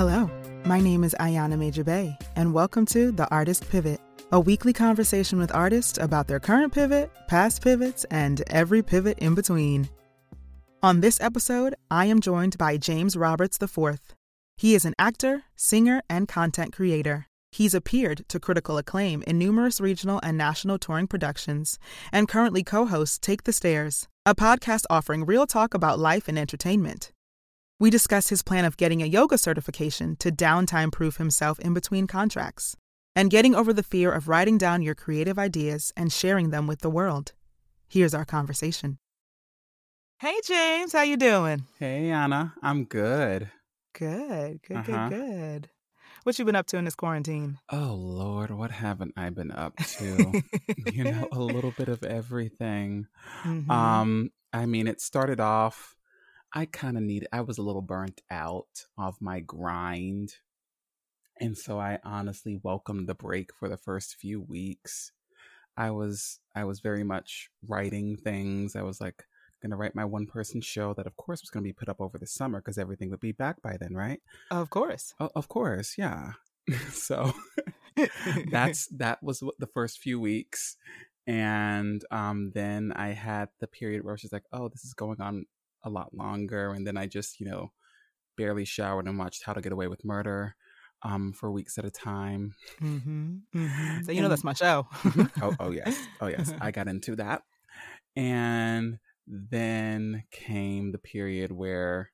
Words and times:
Hello, 0.00 0.30
my 0.64 0.80
name 0.80 1.04
is 1.04 1.14
Ayana 1.20 1.58
Major 1.58 1.84
Bey, 1.84 2.16
and 2.34 2.54
welcome 2.54 2.86
to 2.86 3.12
The 3.12 3.28
Artist 3.28 3.68
Pivot, 3.68 4.00
a 4.32 4.40
weekly 4.40 4.72
conversation 4.72 5.38
with 5.38 5.54
artists 5.54 5.98
about 5.98 6.26
their 6.26 6.40
current 6.40 6.72
pivot, 6.72 7.10
past 7.28 7.60
pivots, 7.60 8.04
and 8.10 8.42
every 8.46 8.82
pivot 8.82 9.18
in 9.18 9.34
between. 9.34 9.90
On 10.82 11.02
this 11.02 11.20
episode, 11.20 11.74
I 11.90 12.06
am 12.06 12.22
joined 12.22 12.56
by 12.56 12.78
James 12.78 13.14
Roberts 13.14 13.58
IV. 13.60 13.98
He 14.56 14.74
is 14.74 14.86
an 14.86 14.94
actor, 14.98 15.42
singer, 15.54 16.00
and 16.08 16.26
content 16.26 16.72
creator. 16.72 17.26
He's 17.52 17.74
appeared 17.74 18.26
to 18.30 18.40
critical 18.40 18.78
acclaim 18.78 19.22
in 19.26 19.38
numerous 19.38 19.82
regional 19.82 20.18
and 20.22 20.38
national 20.38 20.78
touring 20.78 21.08
productions, 21.08 21.78
and 22.10 22.26
currently 22.26 22.64
co 22.64 22.86
hosts 22.86 23.18
Take 23.18 23.42
the 23.42 23.52
Stairs, 23.52 24.08
a 24.24 24.34
podcast 24.34 24.84
offering 24.88 25.26
real 25.26 25.46
talk 25.46 25.74
about 25.74 25.98
life 25.98 26.26
and 26.26 26.38
entertainment. 26.38 27.12
We 27.80 27.88
discuss 27.88 28.28
his 28.28 28.42
plan 28.42 28.66
of 28.66 28.76
getting 28.76 29.02
a 29.02 29.06
yoga 29.06 29.38
certification 29.38 30.14
to 30.16 30.30
downtime 30.30 30.92
proof 30.92 31.16
himself 31.16 31.58
in 31.60 31.72
between 31.72 32.06
contracts, 32.06 32.76
and 33.16 33.30
getting 33.30 33.54
over 33.54 33.72
the 33.72 33.82
fear 33.82 34.12
of 34.12 34.28
writing 34.28 34.58
down 34.58 34.82
your 34.82 34.94
creative 34.94 35.38
ideas 35.38 35.90
and 35.96 36.12
sharing 36.12 36.50
them 36.50 36.66
with 36.66 36.80
the 36.80 36.90
world. 36.90 37.32
Here's 37.88 38.12
our 38.12 38.26
conversation. 38.26 38.98
Hey 40.18 40.38
James, 40.44 40.92
how 40.92 41.00
you 41.00 41.16
doing? 41.16 41.64
Hey 41.78 42.10
Anna, 42.10 42.52
I'm 42.62 42.84
good. 42.84 43.50
Good, 43.94 44.60
good, 44.60 44.76
uh-huh. 44.76 45.08
good, 45.08 45.18
good. 45.18 45.70
What 46.24 46.38
you 46.38 46.44
been 46.44 46.56
up 46.56 46.66
to 46.66 46.76
in 46.76 46.84
this 46.84 46.94
quarantine? 46.94 47.60
Oh 47.72 47.94
Lord, 47.98 48.50
what 48.50 48.72
haven't 48.72 49.14
I 49.16 49.30
been 49.30 49.52
up 49.52 49.78
to? 49.78 50.42
you 50.92 51.04
know, 51.04 51.28
a 51.32 51.38
little 51.38 51.70
bit 51.70 51.88
of 51.88 52.04
everything. 52.04 53.06
Mm-hmm. 53.42 53.70
Um, 53.70 54.32
I 54.52 54.66
mean, 54.66 54.86
it 54.86 55.00
started 55.00 55.40
off 55.40 55.96
I 56.52 56.66
kind 56.66 56.96
of 56.96 57.02
need 57.02 57.26
I 57.32 57.42
was 57.42 57.58
a 57.58 57.62
little 57.62 57.82
burnt 57.82 58.22
out 58.30 58.86
of 58.98 59.20
my 59.20 59.40
grind. 59.40 60.34
And 61.40 61.56
so 61.56 61.78
I 61.78 61.98
honestly 62.04 62.60
welcomed 62.62 63.08
the 63.08 63.14
break 63.14 63.54
for 63.54 63.68
the 63.68 63.76
first 63.76 64.16
few 64.16 64.40
weeks. 64.40 65.12
I 65.76 65.90
was 65.90 66.40
I 66.54 66.64
was 66.64 66.80
very 66.80 67.04
much 67.04 67.50
writing 67.66 68.16
things. 68.16 68.76
I 68.76 68.82
was 68.82 69.00
like 69.00 69.24
going 69.62 69.70
to 69.70 69.76
write 69.76 69.94
my 69.94 70.04
one 70.04 70.26
person 70.26 70.60
show 70.60 70.94
that 70.94 71.06
of 71.06 71.16
course 71.16 71.42
was 71.42 71.50
going 71.50 71.62
to 71.62 71.68
be 71.68 71.72
put 71.72 71.88
up 71.88 72.00
over 72.00 72.18
the 72.18 72.26
summer 72.26 72.60
because 72.60 72.78
everything 72.78 73.10
would 73.10 73.20
be 73.20 73.32
back 73.32 73.62
by 73.62 73.76
then, 73.78 73.94
right? 73.94 74.20
Of 74.50 74.70
course. 74.70 75.14
Oh, 75.20 75.30
of 75.34 75.48
course, 75.48 75.96
yeah. 75.96 76.32
so 76.90 77.32
that's 78.50 78.86
that 78.88 79.22
was 79.22 79.42
the 79.58 79.66
first 79.66 79.98
few 79.98 80.18
weeks 80.20 80.76
and 81.26 82.04
um, 82.10 82.50
then 82.54 82.92
I 82.96 83.08
had 83.08 83.50
the 83.60 83.66
period 83.66 84.04
where 84.04 84.16
she's 84.16 84.32
like, 84.32 84.44
"Oh, 84.52 84.68
this 84.68 84.84
is 84.84 84.94
going 84.94 85.20
on 85.20 85.46
a 85.82 85.90
lot 85.90 86.14
longer, 86.14 86.72
and 86.72 86.86
then 86.86 86.96
I 86.96 87.06
just 87.06 87.40
you 87.40 87.46
know 87.46 87.72
barely 88.36 88.64
showered 88.64 89.06
and 89.06 89.18
watched 89.18 89.44
How 89.44 89.52
to 89.52 89.60
Get 89.60 89.72
Away 89.72 89.88
with 89.88 90.04
Murder 90.04 90.56
um, 91.02 91.32
for 91.32 91.50
weeks 91.50 91.78
at 91.78 91.84
a 91.84 91.90
time. 91.90 92.54
Mm-hmm, 92.80 93.36
mm-hmm. 93.54 94.02
So 94.04 94.12
you 94.12 94.18
and, 94.18 94.22
know 94.22 94.28
that's 94.28 94.44
my 94.44 94.54
show. 94.54 94.86
Mm-hmm. 94.92 95.44
oh, 95.44 95.56
oh 95.60 95.70
yes, 95.70 95.96
oh 96.20 96.28
yes, 96.28 96.52
I 96.60 96.70
got 96.70 96.88
into 96.88 97.16
that, 97.16 97.42
and 98.16 98.98
then 99.26 100.24
came 100.30 100.92
the 100.92 100.98
period 100.98 101.52
where 101.52 102.10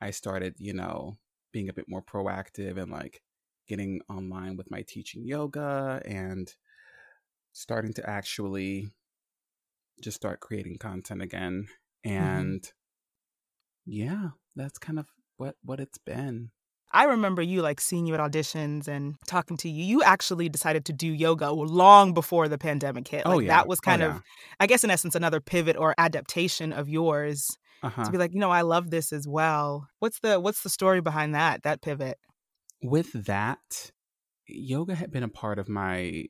I 0.00 0.10
started, 0.10 0.54
you 0.58 0.72
know, 0.72 1.18
being 1.52 1.68
a 1.68 1.74
bit 1.74 1.86
more 1.88 2.02
proactive 2.02 2.80
and 2.80 2.90
like 2.90 3.22
getting 3.68 4.00
online 4.08 4.56
with 4.56 4.70
my 4.70 4.82
teaching 4.82 5.24
yoga 5.24 6.02
and 6.04 6.52
starting 7.52 7.92
to 7.94 8.08
actually 8.08 8.90
just 10.00 10.16
start 10.16 10.40
creating 10.40 10.78
content 10.78 11.22
again. 11.22 11.66
Mm-hmm. 12.06 12.16
And 12.16 12.62
mm-hmm. 12.62 12.79
Yeah, 13.84 14.30
that's 14.56 14.78
kind 14.78 14.98
of 14.98 15.06
what 15.36 15.56
what 15.62 15.80
it's 15.80 15.98
been. 15.98 16.50
I 16.92 17.04
remember 17.04 17.40
you 17.40 17.62
like 17.62 17.80
seeing 17.80 18.06
you 18.06 18.14
at 18.14 18.20
auditions 18.20 18.88
and 18.88 19.14
talking 19.26 19.56
to 19.58 19.68
you. 19.68 19.84
You 19.84 20.02
actually 20.02 20.48
decided 20.48 20.84
to 20.86 20.92
do 20.92 21.06
yoga 21.06 21.52
long 21.52 22.14
before 22.14 22.48
the 22.48 22.58
pandemic 22.58 23.06
hit. 23.06 23.22
Oh, 23.24 23.30
like, 23.30 23.36
oh, 23.36 23.38
yeah. 23.40 23.56
That 23.56 23.68
was 23.68 23.80
kind 23.80 24.02
oh, 24.02 24.06
of, 24.08 24.14
yeah. 24.14 24.20
I 24.58 24.66
guess, 24.66 24.82
in 24.82 24.90
essence, 24.90 25.14
another 25.14 25.40
pivot 25.40 25.76
or 25.76 25.94
adaptation 25.98 26.72
of 26.72 26.88
yours 26.88 27.48
uh-huh. 27.82 28.04
to 28.04 28.10
be 28.10 28.18
like, 28.18 28.34
you 28.34 28.40
know, 28.40 28.50
I 28.50 28.62
love 28.62 28.90
this 28.90 29.12
as 29.12 29.26
well. 29.28 29.88
What's 30.00 30.18
the 30.18 30.40
What's 30.40 30.62
the 30.62 30.68
story 30.68 31.00
behind 31.00 31.34
that? 31.34 31.62
That 31.62 31.80
pivot. 31.80 32.18
With 32.82 33.12
that, 33.26 33.92
yoga 34.46 34.96
had 34.96 35.12
been 35.12 35.22
a 35.22 35.28
part 35.28 35.60
of 35.60 35.68
my 35.68 36.24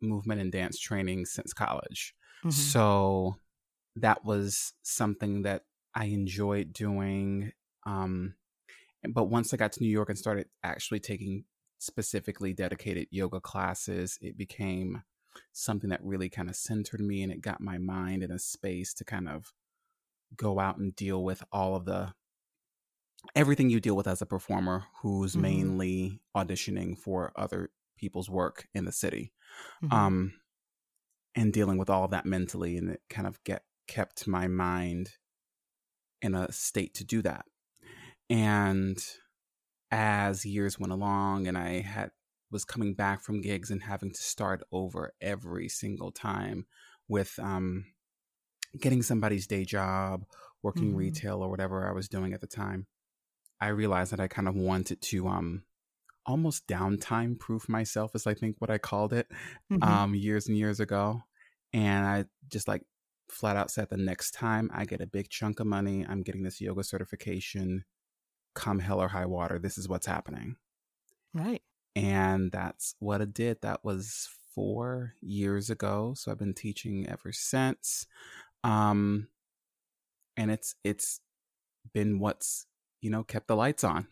movement 0.00 0.40
and 0.40 0.50
dance 0.50 0.78
training 0.78 1.26
since 1.26 1.52
college. 1.52 2.14
Mm-hmm. 2.40 2.50
So 2.50 3.36
that 3.96 4.24
was 4.24 4.72
something 4.82 5.42
that 5.42 5.62
I 5.96 6.04
enjoyed 6.06 6.74
doing. 6.74 7.52
Um, 7.86 8.34
but 9.08 9.24
once 9.24 9.52
I 9.52 9.56
got 9.56 9.72
to 9.72 9.82
New 9.82 9.88
York 9.88 10.10
and 10.10 10.18
started 10.18 10.46
actually 10.62 11.00
taking 11.00 11.44
specifically 11.78 12.52
dedicated 12.52 13.08
yoga 13.10 13.40
classes, 13.40 14.18
it 14.20 14.36
became 14.36 15.02
something 15.52 15.90
that 15.90 16.04
really 16.04 16.28
kind 16.28 16.48
of 16.48 16.56
centered 16.56 17.00
me 17.00 17.22
and 17.22 17.32
it 17.32 17.40
got 17.40 17.60
my 17.60 17.78
mind 17.78 18.22
in 18.22 18.30
a 18.30 18.38
space 18.38 18.92
to 18.94 19.04
kind 19.04 19.28
of 19.28 19.52
go 20.36 20.58
out 20.58 20.76
and 20.76 20.94
deal 20.94 21.24
with 21.24 21.42
all 21.50 21.74
of 21.74 21.84
the 21.86 22.12
everything 23.34 23.70
you 23.70 23.80
deal 23.80 23.96
with 23.96 24.06
as 24.06 24.22
a 24.22 24.26
performer 24.26 24.84
who's 25.02 25.32
mm-hmm. 25.32 25.42
mainly 25.42 26.20
auditioning 26.36 26.96
for 26.96 27.32
other 27.36 27.70
people's 27.98 28.30
work 28.30 28.66
in 28.74 28.84
the 28.84 28.92
city 28.92 29.32
mm-hmm. 29.82 29.94
um 29.94 30.32
and 31.34 31.52
dealing 31.52 31.78
with 31.78 31.90
all 31.90 32.04
of 32.04 32.10
that 32.10 32.26
mentally 32.26 32.76
and 32.76 32.90
it 32.90 33.00
kind 33.10 33.26
of 33.26 33.42
get 33.44 33.62
kept 33.86 34.26
my 34.26 34.46
mind 34.46 35.10
in 36.22 36.34
a 36.34 36.50
state 36.52 36.94
to 36.94 37.04
do 37.04 37.22
that 37.22 37.44
and 38.30 38.98
as 39.90 40.44
years 40.44 40.78
went 40.78 40.92
along 40.92 41.46
and 41.46 41.56
I 41.56 41.80
had 41.80 42.10
was 42.50 42.64
coming 42.64 42.94
back 42.94 43.22
from 43.22 43.40
gigs 43.40 43.70
and 43.70 43.82
having 43.82 44.12
to 44.12 44.22
start 44.22 44.62
over 44.70 45.12
every 45.20 45.68
single 45.68 46.12
time 46.12 46.66
with 47.08 47.38
um, 47.40 47.84
getting 48.80 49.02
somebody's 49.02 49.46
day 49.46 49.64
job, 49.64 50.24
working 50.62 50.88
mm-hmm. 50.88 50.98
retail 50.98 51.42
or 51.42 51.48
whatever 51.48 51.88
I 51.88 51.92
was 51.92 52.08
doing 52.08 52.32
at 52.32 52.40
the 52.40 52.46
time, 52.46 52.86
I 53.60 53.68
realized 53.68 54.12
that 54.12 54.20
I 54.20 54.28
kind 54.28 54.48
of 54.48 54.54
wanted 54.54 55.00
to 55.02 55.28
um, 55.28 55.64
almost 56.24 56.66
downtime 56.66 57.38
proof 57.38 57.68
myself, 57.68 58.14
is 58.14 58.26
I 58.26 58.34
think 58.34 58.56
what 58.58 58.70
I 58.70 58.78
called 58.78 59.12
it 59.12 59.26
mm-hmm. 59.72 59.82
um, 59.82 60.14
years 60.14 60.48
and 60.48 60.56
years 60.56 60.80
ago. 60.80 61.22
And 61.72 62.06
I 62.06 62.24
just 62.48 62.68
like 62.68 62.82
flat 63.28 63.56
out 63.56 63.70
said 63.70 63.88
the 63.90 63.96
next 63.96 64.32
time 64.32 64.70
I 64.72 64.84
get 64.84 65.00
a 65.00 65.06
big 65.06 65.28
chunk 65.28 65.60
of 65.60 65.66
money, 65.66 66.04
I'm 66.08 66.22
getting 66.22 66.42
this 66.42 66.60
yoga 66.60 66.84
certification 66.84 67.84
come 68.56 68.80
hell 68.80 69.00
or 69.00 69.08
high 69.08 69.26
water, 69.26 69.60
this 69.60 69.78
is 69.78 69.88
what's 69.88 70.06
happening. 70.06 70.56
Right. 71.32 71.62
And 71.94 72.50
that's 72.50 72.94
what 72.98 73.20
it 73.20 73.32
did. 73.32 73.58
That 73.62 73.84
was 73.84 74.28
four 74.54 75.14
years 75.20 75.70
ago. 75.70 76.14
So 76.16 76.32
I've 76.32 76.38
been 76.38 76.54
teaching 76.54 77.06
ever 77.08 77.32
since. 77.32 78.06
Um, 78.64 79.28
and 80.36 80.50
it's 80.50 80.74
it's 80.82 81.20
been 81.94 82.18
what's 82.18 82.66
you 83.00 83.10
know 83.10 83.22
kept 83.22 83.46
the 83.46 83.56
lights 83.56 83.84
on 83.84 84.06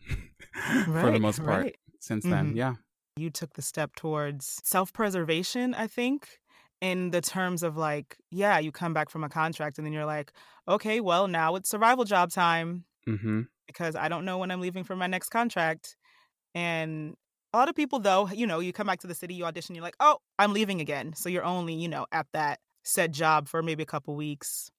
right, 0.65 0.85
for 0.85 1.11
the 1.11 1.19
most 1.19 1.43
part 1.43 1.63
right. 1.63 1.75
since 1.99 2.23
then. 2.23 2.47
Mm-hmm. 2.47 2.57
Yeah. 2.57 2.73
You 3.17 3.29
took 3.29 3.53
the 3.53 3.61
step 3.61 3.95
towards 3.95 4.61
self 4.63 4.93
preservation, 4.93 5.73
I 5.73 5.87
think, 5.87 6.39
in 6.85 7.11
the 7.11 7.21
terms 7.21 7.63
of 7.63 7.77
like, 7.77 8.17
yeah, 8.29 8.59
you 8.59 8.71
come 8.71 8.93
back 8.93 9.09
from 9.09 9.23
a 9.23 9.29
contract 9.29 9.77
and 9.77 9.85
then 9.85 9.93
you're 9.93 10.05
like, 10.05 10.31
okay, 10.67 10.99
well, 10.99 11.27
now 11.27 11.55
it's 11.55 11.69
survival 11.69 12.05
job 12.05 12.31
time. 12.31 12.85
Mm-hmm 13.07 13.41
because 13.67 13.95
I 13.95 14.07
don't 14.07 14.25
know 14.25 14.37
when 14.37 14.51
I'm 14.51 14.61
leaving 14.61 14.83
for 14.83 14.95
my 14.95 15.07
next 15.07 15.29
contract. 15.29 15.95
And 16.53 17.15
a 17.53 17.57
lot 17.57 17.69
of 17.69 17.75
people, 17.75 17.99
though, 17.99 18.29
you 18.29 18.47
know, 18.47 18.59
you 18.59 18.73
come 18.73 18.87
back 18.87 18.99
to 19.01 19.07
the 19.07 19.15
city, 19.15 19.33
you 19.33 19.45
audition, 19.45 19.75
you're 19.75 19.83
like, 19.83 19.97
oh, 19.99 20.17
I'm 20.39 20.53
leaving 20.53 20.81
again. 20.81 21.13
So 21.15 21.29
you're 21.29 21.43
only, 21.43 21.73
you 21.73 21.87
know, 21.87 22.05
at 22.11 22.27
that 22.33 22.59
said 22.83 23.13
job 23.13 23.47
for 23.47 23.61
maybe 23.61 23.83
a 23.83 23.87
couple 23.87 24.15
weeks. 24.15 24.71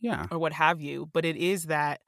Yeah. 0.00 0.26
Or 0.30 0.38
what 0.38 0.52
have 0.52 0.80
you. 0.80 1.08
But 1.12 1.24
it 1.24 1.36
is 1.36 1.64
that, 1.64 2.00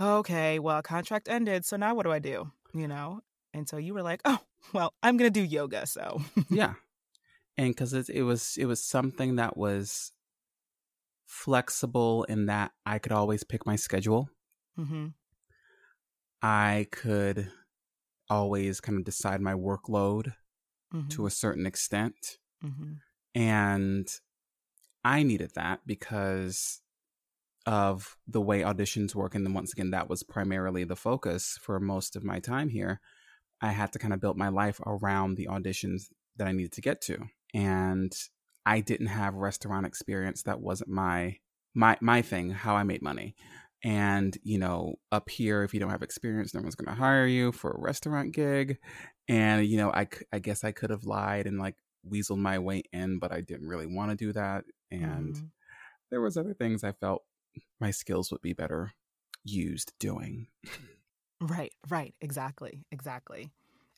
okay, 0.00 0.58
well, 0.58 0.82
contract 0.82 1.28
ended. 1.28 1.64
So 1.64 1.76
now 1.76 1.94
what 1.94 2.04
do 2.04 2.12
I 2.12 2.18
do? 2.18 2.50
You 2.74 2.88
know? 2.88 3.20
And 3.52 3.68
so 3.68 3.76
you 3.76 3.94
were 3.94 4.02
like, 4.02 4.20
oh, 4.24 4.38
well, 4.72 4.94
I'm 5.02 5.16
going 5.16 5.32
to 5.32 5.40
do 5.40 5.44
yoga. 5.44 5.86
So, 5.86 6.20
yeah. 6.50 6.74
And 7.56 7.68
because 7.68 7.92
it, 7.92 8.08
it 8.08 8.22
was, 8.22 8.56
it 8.58 8.66
was 8.66 8.82
something 8.82 9.36
that 9.36 9.56
was 9.56 10.12
flexible 11.26 12.24
in 12.24 12.46
that 12.46 12.72
I 12.84 12.98
could 12.98 13.12
always 13.12 13.44
pick 13.44 13.66
my 13.66 13.76
schedule. 13.76 14.28
Mm-hmm. 14.78 15.08
I 16.42 16.86
could 16.90 17.50
always 18.28 18.80
kind 18.80 18.98
of 18.98 19.04
decide 19.04 19.40
my 19.40 19.54
workload 19.54 20.34
mm-hmm. 20.94 21.08
to 21.08 21.26
a 21.26 21.30
certain 21.30 21.66
extent. 21.66 22.38
Mm-hmm. 22.64 22.92
And 23.34 24.08
I 25.04 25.22
needed 25.22 25.52
that 25.54 25.80
because 25.86 26.80
of 27.66 28.16
the 28.26 28.40
way 28.40 28.60
auditions 28.60 29.14
work. 29.14 29.34
And 29.34 29.44
then 29.44 29.54
once 29.54 29.72
again, 29.72 29.90
that 29.90 30.08
was 30.08 30.22
primarily 30.22 30.84
the 30.84 30.96
focus 30.96 31.58
for 31.60 31.78
most 31.78 32.16
of 32.16 32.24
my 32.24 32.38
time 32.40 32.68
here. 32.68 33.00
I 33.60 33.72
had 33.72 33.92
to 33.92 33.98
kind 33.98 34.14
of 34.14 34.20
build 34.20 34.36
my 34.36 34.48
life 34.48 34.80
around 34.86 35.34
the 35.34 35.46
auditions 35.50 36.04
that 36.36 36.46
I 36.46 36.52
needed 36.52 36.72
to 36.72 36.80
get 36.80 37.00
to. 37.02 37.18
And 37.54 38.12
I 38.66 38.80
didn't 38.80 39.08
have 39.08 39.34
restaurant 39.34 39.86
experience. 39.86 40.42
That 40.42 40.60
wasn't 40.60 40.90
my 40.90 41.38
my 41.74 41.96
my 42.00 42.22
thing, 42.22 42.50
how 42.50 42.76
I 42.76 42.82
made 42.82 43.02
money. 43.02 43.34
And, 43.82 44.36
you 44.42 44.58
know, 44.58 44.96
up 45.10 45.30
here, 45.30 45.62
if 45.62 45.72
you 45.72 45.80
don't 45.80 45.90
have 45.90 46.02
experience, 46.02 46.52
no 46.52 46.60
one's 46.60 46.74
going 46.74 46.94
to 46.94 47.00
hire 47.00 47.26
you 47.26 47.50
for 47.50 47.70
a 47.70 47.80
restaurant 47.80 48.32
gig. 48.32 48.78
And, 49.26 49.64
you 49.66 49.78
know, 49.78 49.90
I, 49.90 50.06
I 50.32 50.38
guess 50.38 50.64
I 50.64 50.72
could 50.72 50.90
have 50.90 51.04
lied 51.04 51.46
and 51.46 51.58
like 51.58 51.76
weaseled 52.06 52.38
my 52.38 52.58
way 52.58 52.82
in, 52.92 53.18
but 53.18 53.32
I 53.32 53.40
didn't 53.40 53.68
really 53.68 53.86
want 53.86 54.10
to 54.10 54.16
do 54.16 54.32
that. 54.34 54.64
And 54.90 55.34
mm. 55.34 55.48
there 56.10 56.20
was 56.20 56.36
other 56.36 56.52
things 56.52 56.84
I 56.84 56.92
felt 56.92 57.22
my 57.80 57.90
skills 57.90 58.30
would 58.30 58.42
be 58.42 58.52
better 58.52 58.92
used 59.44 59.94
doing. 59.98 60.48
Right, 61.40 61.72
right. 61.88 62.14
Exactly. 62.20 62.84
Exactly. 62.92 63.50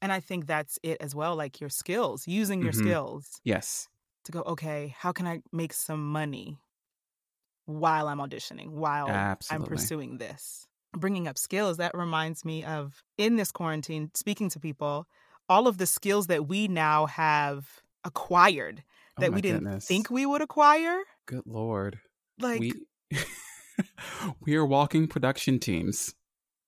And 0.02 0.12
I 0.12 0.18
think 0.18 0.46
that's 0.46 0.80
it 0.82 0.98
as 1.00 1.14
well 1.14 1.36
like 1.36 1.60
your 1.60 1.70
skills, 1.70 2.26
using 2.26 2.60
your 2.60 2.72
mm-hmm. 2.72 2.86
skills. 2.86 3.40
Yes. 3.44 3.88
To 4.24 4.32
go, 4.32 4.42
okay, 4.42 4.94
how 4.98 5.12
can 5.12 5.26
I 5.26 5.42
make 5.52 5.72
some 5.72 6.10
money 6.10 6.58
while 7.66 8.08
I'm 8.08 8.18
auditioning, 8.18 8.70
while 8.70 9.08
Absolutely. 9.08 9.64
I'm 9.64 9.68
pursuing 9.68 10.18
this? 10.18 10.66
Bringing 10.96 11.26
up 11.28 11.38
skills, 11.38 11.78
that 11.78 11.96
reminds 11.96 12.44
me 12.44 12.64
of 12.64 13.02
in 13.16 13.36
this 13.36 13.52
quarantine, 13.52 14.10
speaking 14.14 14.48
to 14.50 14.60
people, 14.60 15.06
all 15.48 15.66
of 15.68 15.78
the 15.78 15.86
skills 15.86 16.26
that 16.26 16.48
we 16.48 16.68
now 16.68 17.06
have 17.06 17.80
acquired 18.04 18.82
oh 19.16 19.20
that 19.22 19.30
oh 19.30 19.34
we 19.34 19.40
didn't 19.40 19.64
goodness. 19.64 19.86
think 19.86 20.10
we 20.10 20.26
would 20.26 20.42
acquire. 20.42 21.00
Good 21.26 21.44
Lord. 21.46 22.00
Like, 22.40 22.60
we, 22.60 22.72
we 24.44 24.56
are 24.56 24.66
walking 24.66 25.06
production 25.06 25.60
teams 25.60 26.14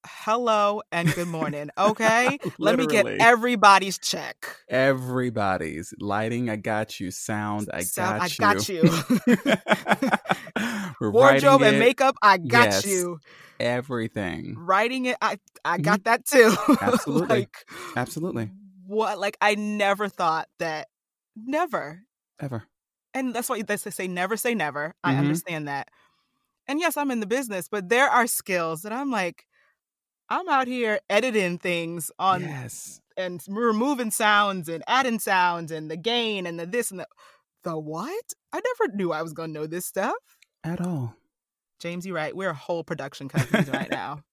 hello 0.04 0.82
and 0.92 1.12
good 1.14 1.28
morning. 1.28 1.70
Okay. 1.78 2.38
Let 2.58 2.78
me 2.78 2.86
get 2.86 3.06
everybody's 3.06 3.98
check. 3.98 4.46
Everybody's 4.68 5.92
lighting. 5.98 6.48
I 6.48 6.56
got 6.56 6.98
you. 7.00 7.10
Sound. 7.10 7.68
I 7.72 7.82
Sound, 7.82 8.20
got 8.38 8.40
I 8.40 8.54
got 8.54 8.68
you. 8.68 8.82
Wardrobe 11.10 11.62
and 11.62 11.78
makeup. 11.78 12.16
I 12.22 12.38
got 12.38 12.66
yes, 12.66 12.86
you. 12.86 13.18
Everything. 13.60 14.54
Writing 14.56 15.06
it. 15.06 15.16
I 15.20 15.38
I 15.64 15.74
mm-hmm. 15.74 15.82
got 15.82 16.04
that 16.04 16.24
too. 16.24 16.54
Absolutely. 16.80 17.28
like, 17.28 17.56
Absolutely. 17.96 18.50
What? 18.86 19.18
Like 19.18 19.36
I 19.40 19.54
never 19.56 20.08
thought 20.08 20.48
that. 20.58 20.88
Never. 21.36 22.02
Ever. 22.40 22.64
And 23.12 23.34
that's 23.34 23.48
why 23.48 23.62
they 23.62 23.76
say 23.76 24.08
never 24.08 24.36
say 24.36 24.54
never. 24.54 24.88
Mm-hmm. 24.88 25.10
I 25.10 25.16
understand 25.16 25.68
that. 25.68 25.88
And 26.66 26.80
yes, 26.80 26.96
I'm 26.96 27.10
in 27.10 27.20
the 27.20 27.26
business, 27.26 27.68
but 27.68 27.88
there 27.88 28.08
are 28.08 28.26
skills 28.26 28.82
that 28.82 28.92
I'm 28.92 29.10
like, 29.10 29.44
I'm 30.34 30.48
out 30.48 30.66
here 30.66 30.98
editing 31.08 31.58
things 31.58 32.10
on 32.18 32.40
yes. 32.40 33.00
and 33.16 33.40
removing 33.46 34.10
sounds 34.10 34.68
and 34.68 34.82
adding 34.88 35.20
sounds 35.20 35.70
and 35.70 35.88
the 35.88 35.96
gain 35.96 36.44
and 36.44 36.58
the 36.58 36.66
this 36.66 36.90
and 36.90 36.98
the 36.98 37.06
the 37.62 37.78
what? 37.78 38.24
I 38.52 38.60
never 38.60 38.96
knew 38.96 39.12
I 39.12 39.22
was 39.22 39.32
gonna 39.32 39.52
know 39.52 39.68
this 39.68 39.86
stuff. 39.86 40.16
At 40.64 40.80
all. 40.80 41.14
James, 41.78 42.04
you're 42.04 42.16
right. 42.16 42.34
We're 42.34 42.50
a 42.50 42.54
whole 42.54 42.82
production 42.82 43.28
company 43.28 43.70
right 43.70 43.88
now. 43.90 44.24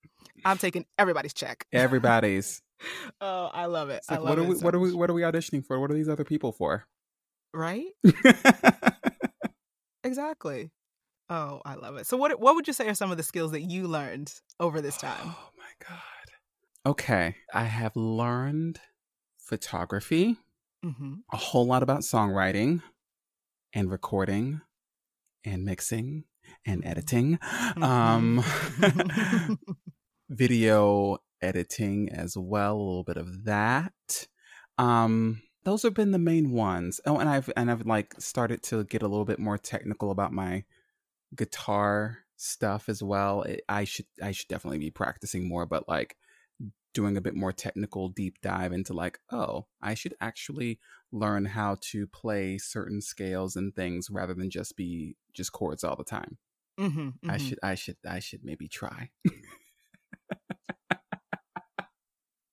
I'm 0.44 0.58
taking 0.58 0.86
everybody's 0.98 1.36
check. 1.36 1.68
Everybody's. 1.72 2.64
oh, 3.22 3.52
I 3.54 3.68
love 3.68 3.92
it. 3.92 4.02
Like, 4.10 4.22
love 4.22 4.30
what 4.30 4.40
are 4.40 4.42
it 4.42 4.48
we 4.48 4.56
so 4.56 4.66
what 4.66 4.74
are 4.74 4.80
we 4.80 4.94
what 4.94 5.10
are 5.12 5.14
we 5.14 5.22
auditioning 5.22 5.64
for? 5.64 5.80
What 5.80 5.92
are 5.92 5.94
these 5.94 6.10
other 6.10 6.26
people 6.26 6.52
for? 6.52 6.88
Right? 7.54 7.92
exactly. 10.04 10.72
Oh, 11.30 11.62
I 11.64 11.76
love 11.76 11.98
it. 11.98 12.08
So 12.08 12.18
what 12.18 12.40
what 12.40 12.56
would 12.56 12.66
you 12.66 12.74
say 12.74 12.88
are 12.88 12.96
some 12.96 13.12
of 13.12 13.18
the 13.18 13.24
skills 13.24 13.52
that 13.52 13.62
you 13.62 13.88
learned 13.88 14.34
over 14.60 14.82
this 14.82 14.98
time? 14.98 15.28
Oh 15.28 15.50
god. 15.88 16.90
Okay, 16.92 17.36
I 17.54 17.66
have 17.66 17.96
learned 17.96 18.80
photography, 19.38 20.38
mm-hmm. 20.84 21.14
a 21.32 21.38
whole 21.38 21.66
lot 21.66 21.84
about 21.84 22.02
songwriting 22.02 22.82
and 23.74 23.90
recording 23.90 24.62
and 25.44 25.64
mixing 25.64 26.26
and 26.66 26.86
editing. 26.86 27.40
Um 27.78 28.44
mm-hmm. 28.44 29.54
video 30.30 31.18
editing 31.42 32.10
as 32.10 32.38
well, 32.38 32.76
a 32.76 32.78
little 32.78 33.04
bit 33.04 33.18
of 33.18 33.46
that. 33.46 34.28
Um 34.78 35.42
those 35.64 35.84
have 35.84 35.94
been 35.94 36.12
the 36.12 36.20
main 36.20 36.52
ones. 36.52 37.00
Oh, 37.06 37.18
and 37.18 37.30
I've 37.30 37.50
and 37.56 37.70
I've 37.70 37.86
like 37.86 38.16
started 38.20 38.64
to 38.64 38.84
get 38.86 39.04
a 39.04 39.08
little 39.08 39.26
bit 39.26 39.40
more 39.40 39.58
technical 39.58 40.12
about 40.12 40.34
my 40.34 40.64
guitar 41.36 42.20
stuff 42.42 42.90
as 42.90 43.04
well. 43.04 43.46
I 43.70 43.84
should 43.84 44.08
I 44.22 44.32
should 44.32 44.48
definitely 44.48 44.80
be 44.80 44.92
practicing 44.92 45.48
more, 45.48 45.66
but 45.66 45.88
like 45.88 46.18
doing 46.94 47.16
a 47.16 47.22
bit 47.22 47.36
more 47.36 47.54
technical 47.54 48.10
deep 48.10 48.42
dive 48.42 48.74
into 48.74 48.94
like, 48.94 49.20
oh, 49.32 49.68
I 49.82 49.94
should 49.94 50.16
actually 50.20 50.80
learn 51.12 51.46
how 51.46 51.78
to 51.82 52.08
play 52.08 52.58
certain 52.58 53.02
scales 53.02 53.56
and 53.56 53.74
things 53.74 54.10
rather 54.10 54.34
than 54.34 54.50
just 54.50 54.76
be 54.76 55.16
just 55.34 55.52
chords 55.54 55.84
all 55.84 55.96
the 55.96 56.04
time. 56.04 56.38
Mm-hmm, 56.80 57.00
mm-hmm. 57.00 57.30
I 57.32 57.38
should 57.38 57.60
I 57.64 57.76
should 57.76 57.98
I 58.08 58.20
should 58.20 58.44
maybe 58.44 58.68
try. 58.68 59.12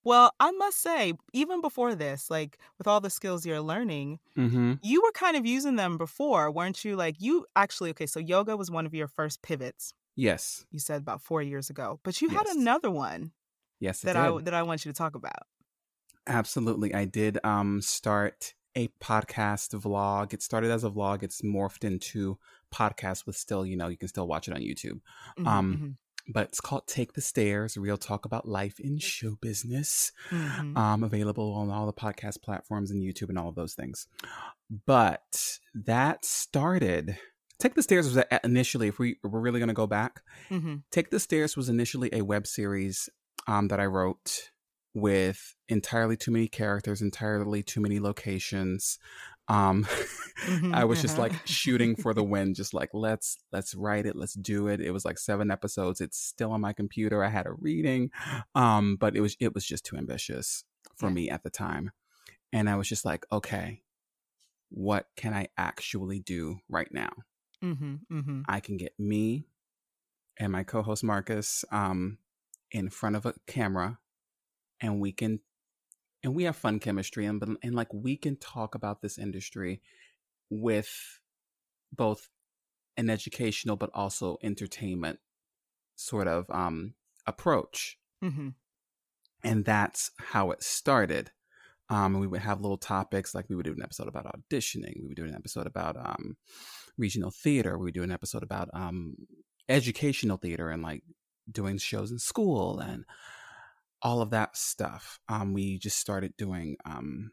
Well, 0.09 0.33
I 0.39 0.49
must 0.49 0.81
say, 0.81 1.13
even 1.33 1.61
before 1.61 1.93
this, 1.93 2.31
like 2.31 2.57
with 2.79 2.87
all 2.87 2.99
the 2.99 3.11
skills 3.11 3.45
you're 3.45 3.61
learning, 3.61 4.17
mm-hmm. 4.35 4.73
you 4.81 5.03
were 5.03 5.11
kind 5.11 5.37
of 5.37 5.45
using 5.45 5.75
them 5.75 5.99
before, 5.99 6.49
weren't 6.49 6.83
you? 6.83 6.95
Like 6.95 7.17
you 7.21 7.45
actually, 7.55 7.91
okay, 7.91 8.07
so 8.07 8.19
yoga 8.19 8.57
was 8.57 8.71
one 8.71 8.87
of 8.87 8.95
your 8.95 9.07
first 9.07 9.43
pivots. 9.43 9.93
Yes. 10.15 10.65
You 10.71 10.79
said 10.79 11.01
about 11.01 11.21
four 11.21 11.43
years 11.43 11.69
ago, 11.69 11.99
but 12.01 12.23
you 12.23 12.29
yes. 12.31 12.39
had 12.39 12.57
another 12.57 12.89
one. 12.89 13.33
Yes, 13.79 14.01
that 14.01 14.15
I 14.15 14.35
that 14.41 14.55
I 14.55 14.63
want 14.63 14.83
you 14.83 14.91
to 14.91 14.97
talk 14.97 15.13
about. 15.13 15.43
Absolutely, 16.25 16.91
I 16.91 17.05
did 17.05 17.37
um 17.43 17.79
start 17.79 18.55
a 18.75 18.87
podcast 18.99 19.79
vlog. 19.79 20.33
It 20.33 20.41
started 20.41 20.71
as 20.71 20.83
a 20.83 20.89
vlog. 20.89 21.21
It's 21.21 21.43
morphed 21.43 21.83
into 21.83 22.39
podcast 22.73 23.27
with 23.27 23.35
still, 23.35 23.63
you 23.63 23.77
know, 23.77 23.89
you 23.89 23.97
can 23.97 24.07
still 24.07 24.27
watch 24.27 24.47
it 24.47 24.55
on 24.55 24.61
YouTube. 24.61 25.01
Mm-hmm, 25.37 25.47
um, 25.47 25.73
mm-hmm 25.75 25.89
but 26.29 26.45
it's 26.45 26.61
called 26.61 26.87
Take 26.87 27.13
the 27.13 27.21
Stairs 27.21 27.75
Real 27.75 27.97
Talk 27.97 28.25
About 28.25 28.47
Life 28.47 28.79
in 28.79 28.99
Show 28.99 29.37
Business. 29.41 30.11
Mm-hmm. 30.29 30.77
Um, 30.77 31.03
available 31.03 31.53
on 31.53 31.69
all 31.69 31.85
the 31.85 31.93
podcast 31.93 32.41
platforms 32.41 32.91
and 32.91 33.01
YouTube 33.01 33.29
and 33.29 33.37
all 33.37 33.49
of 33.49 33.55
those 33.55 33.73
things. 33.73 34.07
But 34.85 35.59
that 35.73 36.23
started. 36.23 37.17
Take 37.59 37.75
the 37.75 37.83
Stairs 37.83 38.05
was 38.13 38.23
initially, 38.43 38.87
if 38.87 38.99
we 38.99 39.17
were 39.23 39.41
really 39.41 39.59
going 39.59 39.67
to 39.67 39.73
go 39.73 39.87
back, 39.87 40.21
mm-hmm. 40.49 40.77
Take 40.91 41.09
the 41.09 41.19
Stairs 41.19 41.57
was 41.57 41.67
initially 41.67 42.09
a 42.13 42.21
web 42.21 42.47
series 42.47 43.09
um, 43.47 43.67
that 43.69 43.79
I 43.79 43.85
wrote 43.85 44.51
with 44.93 45.55
entirely 45.67 46.17
too 46.17 46.31
many 46.31 46.47
characters, 46.47 47.01
entirely 47.01 47.63
too 47.63 47.81
many 47.81 47.99
locations. 47.99 48.99
Um, 49.49 49.83
mm-hmm, 50.45 50.73
I 50.73 50.85
was 50.85 51.01
just 51.01 51.17
like 51.17 51.31
uh-huh. 51.31 51.41
shooting 51.45 51.95
for 51.95 52.13
the 52.13 52.23
win, 52.33 52.53
just 52.53 52.73
like 52.73 52.89
let's 52.93 53.37
let's 53.51 53.75
write 53.75 54.05
it, 54.05 54.15
let's 54.15 54.33
do 54.33 54.67
it. 54.67 54.79
It 54.79 54.91
was 54.91 55.05
like 55.05 55.17
seven 55.17 55.51
episodes. 55.51 55.99
It's 55.99 56.17
still 56.17 56.51
on 56.51 56.61
my 56.61 56.73
computer. 56.73 57.23
I 57.23 57.29
had 57.29 57.47
a 57.47 57.53
reading, 57.53 58.11
um, 58.55 58.95
but 58.95 59.15
it 59.15 59.21
was 59.21 59.35
it 59.39 59.53
was 59.53 59.65
just 59.65 59.85
too 59.85 59.97
ambitious 59.97 60.63
for 60.95 61.09
me 61.09 61.29
at 61.29 61.43
the 61.43 61.49
time, 61.49 61.91
and 62.53 62.69
I 62.69 62.75
was 62.75 62.87
just 62.87 63.05
like, 63.05 63.25
okay, 63.31 63.81
what 64.69 65.07
can 65.17 65.33
I 65.33 65.47
actually 65.57 66.19
do 66.19 66.59
right 66.69 66.91
now? 66.91 67.11
Mm-hmm, 67.63 67.95
mm-hmm. 68.11 68.41
I 68.47 68.59
can 68.59 68.77
get 68.77 68.93
me 68.97 69.45
and 70.39 70.51
my 70.51 70.63
co-host 70.63 71.03
Marcus 71.03 71.65
um, 71.71 72.17
in 72.71 72.89
front 72.89 73.15
of 73.15 73.25
a 73.25 73.33
camera, 73.45 73.99
and 74.79 75.01
we 75.01 75.11
can 75.11 75.41
and 76.23 76.33
we 76.33 76.43
have 76.43 76.55
fun 76.55 76.79
chemistry 76.79 77.25
and 77.25 77.41
and 77.63 77.75
like 77.75 77.93
we 77.93 78.15
can 78.15 78.35
talk 78.35 78.75
about 78.75 79.01
this 79.01 79.17
industry 79.17 79.81
with 80.49 81.19
both 81.91 82.29
an 82.97 83.09
educational 83.09 83.75
but 83.75 83.89
also 83.93 84.37
entertainment 84.43 85.19
sort 85.95 86.27
of 86.27 86.45
um 86.49 86.93
approach 87.25 87.97
mm-hmm. 88.23 88.49
and 89.43 89.65
that's 89.65 90.11
how 90.17 90.51
it 90.51 90.63
started 90.63 91.31
um 91.89 92.13
and 92.13 92.21
we 92.21 92.27
would 92.27 92.41
have 92.41 92.61
little 92.61 92.77
topics 92.77 93.33
like 93.33 93.49
we 93.49 93.55
would 93.55 93.65
do 93.65 93.73
an 93.73 93.83
episode 93.83 94.07
about 94.07 94.25
auditioning 94.25 95.01
we 95.01 95.07
would 95.07 95.17
do 95.17 95.25
an 95.25 95.35
episode 95.35 95.67
about 95.67 95.95
um 95.97 96.37
regional 96.97 97.31
theater 97.31 97.77
we 97.77 97.85
would 97.85 97.93
do 97.93 98.03
an 98.03 98.11
episode 98.11 98.43
about 98.43 98.69
um 98.73 99.15
educational 99.67 100.37
theater 100.37 100.69
and 100.69 100.81
like 100.81 101.03
doing 101.51 101.77
shows 101.77 102.11
in 102.11 102.19
school 102.19 102.79
and 102.79 103.05
all 104.01 104.21
of 104.21 104.29
that 104.31 104.55
stuff. 104.57 105.19
Um, 105.27 105.53
we 105.53 105.77
just 105.77 105.97
started 105.97 106.35
doing 106.37 106.77
um, 106.85 107.31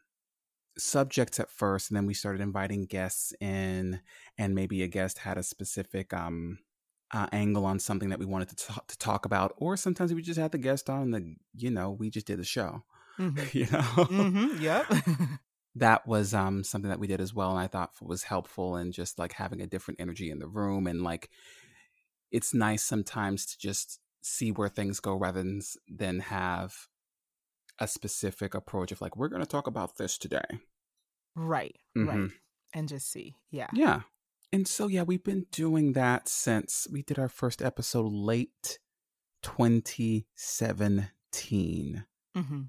subjects 0.78 1.40
at 1.40 1.50
first, 1.50 1.90
and 1.90 1.96
then 1.96 2.06
we 2.06 2.14
started 2.14 2.40
inviting 2.40 2.86
guests 2.86 3.32
in, 3.40 4.00
and 4.38 4.54
maybe 4.54 4.82
a 4.82 4.88
guest 4.88 5.18
had 5.18 5.38
a 5.38 5.42
specific 5.42 6.12
um, 6.12 6.58
uh, 7.12 7.26
angle 7.32 7.64
on 7.64 7.78
something 7.78 8.10
that 8.10 8.18
we 8.18 8.26
wanted 8.26 8.48
to, 8.48 8.56
talk, 8.56 8.86
to 8.88 8.98
talk 8.98 9.24
about, 9.24 9.54
or 9.56 9.76
sometimes 9.76 10.12
we 10.12 10.22
just 10.22 10.40
had 10.40 10.52
the 10.52 10.58
guest 10.58 10.90
on, 10.90 11.10
the 11.10 11.36
you 11.54 11.70
know, 11.70 11.90
we 11.90 12.10
just 12.10 12.26
did 12.26 12.38
the 12.38 12.44
show. 12.44 12.82
Mm-hmm. 13.18 13.46
you 13.58 13.66
know, 13.66 13.78
mm-hmm. 13.78 14.62
yep. 14.62 14.86
that 15.76 16.06
was 16.06 16.34
um, 16.34 16.64
something 16.64 16.90
that 16.90 17.00
we 17.00 17.06
did 17.06 17.20
as 17.20 17.32
well, 17.32 17.50
and 17.50 17.60
I 17.60 17.66
thought 17.66 17.92
was 18.02 18.24
helpful, 18.24 18.76
and 18.76 18.92
just 18.92 19.18
like 19.18 19.32
having 19.32 19.60
a 19.60 19.66
different 19.66 20.00
energy 20.00 20.30
in 20.30 20.38
the 20.38 20.48
room, 20.48 20.86
and 20.86 21.02
like 21.02 21.30
it's 22.30 22.52
nice 22.52 22.82
sometimes 22.82 23.46
to 23.46 23.58
just 23.58 24.00
see 24.22 24.50
where 24.50 24.68
things 24.68 25.00
go 25.00 25.14
rather 25.14 25.42
than, 25.42 25.60
than 25.88 26.20
have 26.20 26.74
a 27.78 27.86
specific 27.86 28.54
approach 28.54 28.92
of 28.92 29.00
like 29.00 29.16
we're 29.16 29.28
going 29.28 29.42
to 29.42 29.46
talk 29.46 29.66
about 29.66 29.98
this 29.98 30.16
today 30.16 30.40
right 31.34 31.76
mm-hmm. 31.96 32.08
right 32.08 32.30
and 32.72 32.88
just 32.88 33.10
see 33.10 33.34
yeah 33.50 33.68
yeah 33.74 34.00
and 34.52 34.66
so 34.66 34.86
yeah 34.86 35.02
we've 35.02 35.24
been 35.24 35.44
doing 35.52 35.92
that 35.92 36.28
since 36.28 36.86
we 36.90 37.02
did 37.02 37.18
our 37.18 37.28
first 37.28 37.60
episode 37.60 38.10
late 38.10 38.78
2017. 39.46 42.04
Mm-hmm. 42.36 42.60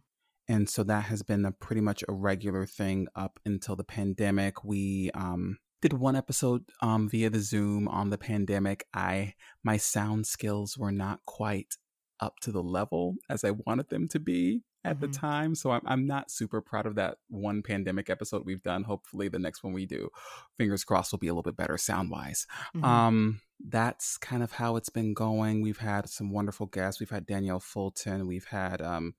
And 0.47 0.69
so 0.69 0.83
that 0.83 1.05
has 1.05 1.23
been 1.23 1.43
a 1.43 1.51
pretty 1.51 1.81
much 1.81 2.03
a 2.07 2.13
regular 2.13 2.67
thing 2.67 3.07
up 3.15 3.39
until 3.45 3.75
the 3.75 3.83
pandemic. 3.83 4.63
We 4.63 5.09
um, 5.13 5.57
did 5.81 5.93
one 5.93 6.15
episode 6.15 6.65
um, 6.81 7.09
via 7.09 7.29
the 7.29 7.39
Zoom 7.39 7.87
on 7.87 8.09
the 8.09 8.17
pandemic. 8.17 8.85
I 8.93 9.33
my 9.63 9.77
sound 9.77 10.27
skills 10.27 10.77
were 10.77 10.91
not 10.91 11.19
quite 11.25 11.75
up 12.19 12.39
to 12.41 12.51
the 12.51 12.63
level 12.63 13.15
as 13.29 13.43
I 13.43 13.51
wanted 13.51 13.89
them 13.89 14.07
to 14.09 14.19
be 14.19 14.63
at 14.83 14.97
mm-hmm. 14.97 15.05
the 15.05 15.17
time. 15.17 15.55
So 15.55 15.71
I'm, 15.71 15.81
I'm 15.85 16.07
not 16.07 16.31
super 16.31 16.61
proud 16.61 16.85
of 16.85 16.95
that 16.95 17.17
one 17.29 17.61
pandemic 17.61 18.09
episode 18.09 18.43
we've 18.45 18.63
done. 18.63 18.83
Hopefully, 18.83 19.27
the 19.27 19.39
next 19.39 19.63
one 19.63 19.73
we 19.73 19.85
do, 19.85 20.09
fingers 20.57 20.83
crossed, 20.83 21.11
will 21.11 21.19
be 21.19 21.27
a 21.27 21.31
little 21.33 21.43
bit 21.43 21.57
better 21.57 21.77
sound 21.77 22.09
wise. 22.09 22.47
Mm-hmm. 22.75 22.83
Um, 22.83 23.41
that's 23.67 24.17
kind 24.17 24.43
of 24.43 24.53
how 24.53 24.75
it's 24.75 24.89
been 24.89 25.13
going. 25.13 25.61
We've 25.61 25.77
had 25.77 26.09
some 26.09 26.31
wonderful 26.31 26.67
guests. 26.67 26.99
We've 26.99 27.09
had 27.09 27.25
Danielle 27.25 27.59
Fulton. 27.59 28.27
We've 28.27 28.45
had, 28.45 28.81
um, 28.81 29.15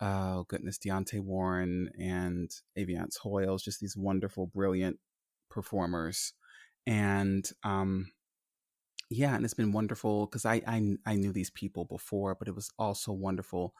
oh 0.00 0.44
goodness, 0.48 0.78
Deontay 0.78 1.20
Warren 1.20 1.90
and 1.98 2.50
Aviance 2.78 3.18
Hoyles, 3.18 3.62
just 3.62 3.80
these 3.80 3.96
wonderful, 3.96 4.46
brilliant 4.46 4.98
performers. 5.52 6.32
And 6.86 7.48
um, 7.62 8.10
yeah, 9.10 9.36
and 9.36 9.44
it's 9.44 9.54
been 9.54 9.72
wonderful 9.72 10.26
because 10.26 10.44
I, 10.44 10.62
I 10.66 10.96
I 11.06 11.14
knew 11.14 11.32
these 11.32 11.50
people 11.50 11.84
before, 11.84 12.34
but 12.34 12.48
it 12.48 12.54
was 12.54 12.70
also 12.78 13.12
wonderful 13.12 13.74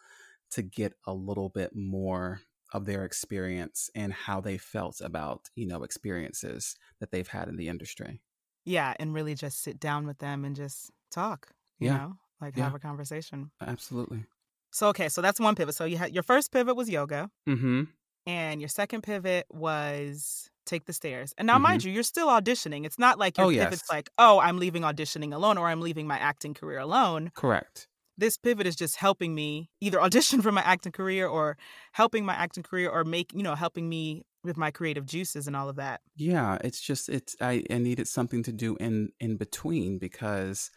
to 0.52 0.62
get 0.62 0.92
a 1.06 1.12
little 1.12 1.48
bit 1.48 1.74
more 1.74 2.40
of 2.72 2.86
their 2.86 3.04
experience 3.04 3.90
and 3.94 4.12
how 4.12 4.40
they 4.40 4.58
felt 4.58 5.00
about 5.00 5.48
you 5.54 5.66
know 5.66 5.82
experiences 5.82 6.76
that 7.00 7.10
they've 7.10 7.28
had 7.28 7.48
in 7.48 7.56
the 7.56 7.68
industry 7.68 8.20
yeah 8.64 8.94
and 8.98 9.14
really 9.14 9.34
just 9.34 9.62
sit 9.62 9.78
down 9.78 10.06
with 10.06 10.18
them 10.18 10.44
and 10.44 10.56
just 10.56 10.90
talk 11.10 11.48
you 11.78 11.88
yeah. 11.88 11.96
know 11.96 12.16
like 12.40 12.56
yeah. 12.56 12.64
have 12.64 12.74
a 12.74 12.78
conversation 12.78 13.50
absolutely 13.66 14.24
so 14.70 14.88
okay 14.88 15.08
so 15.08 15.20
that's 15.20 15.40
one 15.40 15.54
pivot 15.54 15.74
so 15.74 15.84
you 15.84 15.96
had 15.96 16.12
your 16.14 16.22
first 16.22 16.50
pivot 16.50 16.74
was 16.74 16.88
yoga 16.88 17.30
mm-hmm. 17.48 17.82
and 18.26 18.60
your 18.60 18.68
second 18.68 19.02
pivot 19.02 19.46
was 19.50 20.50
take 20.66 20.86
the 20.86 20.92
stairs 20.92 21.34
and 21.38 21.46
now 21.46 21.54
mm-hmm. 21.54 21.62
mind 21.62 21.84
you 21.84 21.92
you're 21.92 22.02
still 22.02 22.28
auditioning 22.28 22.84
it's 22.84 22.98
not 22.98 23.18
like 23.18 23.38
your 23.38 23.46
oh, 23.46 23.50
pivot's 23.50 23.82
yes. 23.82 23.90
like 23.90 24.10
oh 24.18 24.38
i'm 24.40 24.58
leaving 24.58 24.82
auditioning 24.82 25.34
alone 25.34 25.58
or 25.58 25.68
i'm 25.68 25.80
leaving 25.80 26.06
my 26.06 26.18
acting 26.18 26.54
career 26.54 26.78
alone 26.78 27.30
correct 27.34 27.88
this 28.18 28.36
pivot 28.36 28.66
is 28.66 28.76
just 28.76 28.96
helping 28.96 29.34
me 29.34 29.70
either 29.80 30.00
audition 30.06 30.42
for 30.42 30.52
my 30.52 30.62
acting 30.62 30.92
career 30.92 31.26
or 31.26 31.56
helping 31.92 32.24
my 32.24 32.34
acting 32.34 32.62
career 32.62 32.88
or 32.88 33.04
make 33.04 33.32
you 33.34 33.42
know 33.42 33.54
helping 33.54 33.88
me 33.88 34.24
with 34.44 34.56
my 34.56 34.70
creative 34.70 35.06
juices 35.06 35.46
and 35.46 35.56
all 35.56 35.68
of 35.68 35.76
that 35.76 36.00
yeah 36.16 36.58
it's 36.62 36.80
just 36.80 37.08
it's 37.08 37.36
i, 37.40 37.62
I 37.70 37.78
needed 37.78 38.08
something 38.08 38.42
to 38.44 38.52
do 38.52 38.76
in 38.76 39.10
in 39.20 39.36
between 39.36 39.98
because 39.98 40.70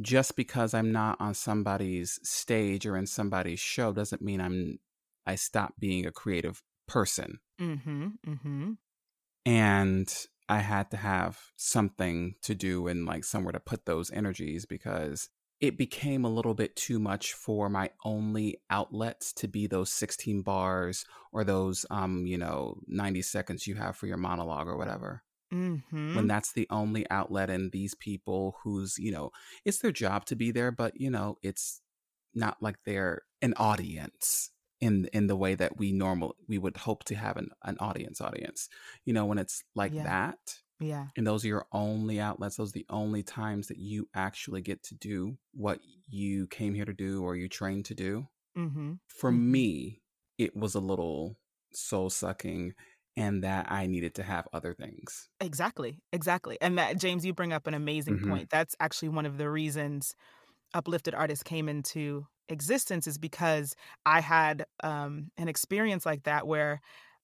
just 0.00 0.36
because 0.36 0.74
i'm 0.74 0.92
not 0.92 1.20
on 1.20 1.34
somebody's 1.34 2.18
stage 2.22 2.86
or 2.86 2.96
in 2.96 3.06
somebody's 3.06 3.60
show 3.60 3.92
doesn't 3.92 4.22
mean 4.22 4.40
i'm 4.40 4.78
i 5.26 5.34
stop 5.34 5.74
being 5.78 6.06
a 6.06 6.12
creative 6.12 6.62
person 6.86 7.38
mm-hmm, 7.60 8.08
mm-hmm. 8.26 8.72
And 9.46 10.26
i 10.48 10.58
had 10.58 10.90
to 10.90 10.96
have 10.96 11.38
something 11.56 12.34
to 12.42 12.54
do 12.54 12.88
and 12.88 13.06
like 13.06 13.24
somewhere 13.24 13.52
to 13.52 13.60
put 13.60 13.86
those 13.86 14.10
energies 14.10 14.66
because 14.66 15.28
it 15.58 15.78
became 15.78 16.24
a 16.24 16.30
little 16.30 16.52
bit 16.52 16.76
too 16.76 16.98
much 16.98 17.32
for 17.32 17.70
my 17.70 17.88
only 18.04 18.60
outlets 18.68 19.32
to 19.32 19.48
be 19.48 19.66
those 19.66 19.90
16 19.90 20.42
bars 20.42 21.04
or 21.32 21.44
those 21.44 21.86
um 21.90 22.26
you 22.26 22.36
know 22.36 22.76
90 22.86 23.22
seconds 23.22 23.66
you 23.66 23.76
have 23.76 23.96
for 23.96 24.06
your 24.06 24.18
monologue 24.18 24.68
or 24.68 24.76
whatever 24.76 25.22
mm-hmm. 25.52 26.16
when 26.16 26.26
that's 26.26 26.52
the 26.52 26.66
only 26.70 27.08
outlet 27.10 27.48
and 27.48 27.72
these 27.72 27.94
people 27.94 28.56
who's 28.62 28.98
you 28.98 29.12
know 29.12 29.30
it's 29.64 29.78
their 29.78 29.92
job 29.92 30.26
to 30.26 30.36
be 30.36 30.50
there 30.50 30.70
but 30.70 31.00
you 31.00 31.10
know 31.10 31.38
it's 31.42 31.80
not 32.34 32.58
like 32.60 32.76
they're 32.84 33.22
an 33.40 33.54
audience 33.56 34.50
in 34.80 35.08
in 35.12 35.26
the 35.26 35.36
way 35.36 35.54
that 35.54 35.78
we 35.78 35.92
normal 35.92 36.36
we 36.48 36.58
would 36.58 36.76
hope 36.76 37.04
to 37.04 37.14
have 37.14 37.36
an, 37.36 37.48
an 37.64 37.76
audience 37.80 38.20
audience 38.20 38.68
you 39.04 39.12
know 39.12 39.24
when 39.24 39.38
it's 39.38 39.64
like 39.74 39.92
yeah. 39.92 40.04
that 40.04 40.38
yeah. 40.80 41.06
And 41.16 41.26
those 41.26 41.44
are 41.44 41.48
your 41.48 41.66
only 41.72 42.20
outlets. 42.20 42.56
Those 42.56 42.70
are 42.70 42.74
the 42.74 42.86
only 42.90 43.22
times 43.22 43.68
that 43.68 43.78
you 43.78 44.08
actually 44.14 44.60
get 44.60 44.82
to 44.84 44.94
do 44.94 45.38
what 45.52 45.80
you 46.08 46.46
came 46.48 46.74
here 46.74 46.84
to 46.84 46.92
do 46.92 47.22
or 47.22 47.34
you 47.34 47.48
trained 47.48 47.86
to 47.86 47.94
do. 47.94 48.28
Mm-hmm. 48.56 48.94
For 49.08 49.30
mm-hmm. 49.30 49.50
me, 49.50 50.02
it 50.38 50.56
was 50.56 50.74
a 50.74 50.80
little 50.80 51.38
soul 51.72 52.10
sucking 52.10 52.74
and 53.16 53.42
that 53.42 53.70
I 53.70 53.86
needed 53.86 54.14
to 54.16 54.22
have 54.22 54.46
other 54.52 54.74
things. 54.74 55.28
Exactly. 55.40 56.02
Exactly. 56.12 56.58
And 56.60 56.78
that, 56.78 56.98
James, 56.98 57.24
you 57.24 57.32
bring 57.32 57.52
up 57.52 57.66
an 57.66 57.74
amazing 57.74 58.18
mm-hmm. 58.18 58.30
point. 58.30 58.50
That's 58.50 58.76
actually 58.78 59.08
one 59.08 59.26
of 59.26 59.38
the 59.38 59.48
reasons 59.48 60.14
Uplifted 60.74 61.14
Artists 61.14 61.42
came 61.42 61.68
into 61.68 62.26
existence 62.48 63.06
is 63.06 63.18
because 63.18 63.74
I 64.04 64.20
had 64.20 64.66
um, 64.82 65.30
an 65.36 65.48
experience 65.48 66.06
like 66.06 66.24
that 66.24 66.46
where 66.46 66.80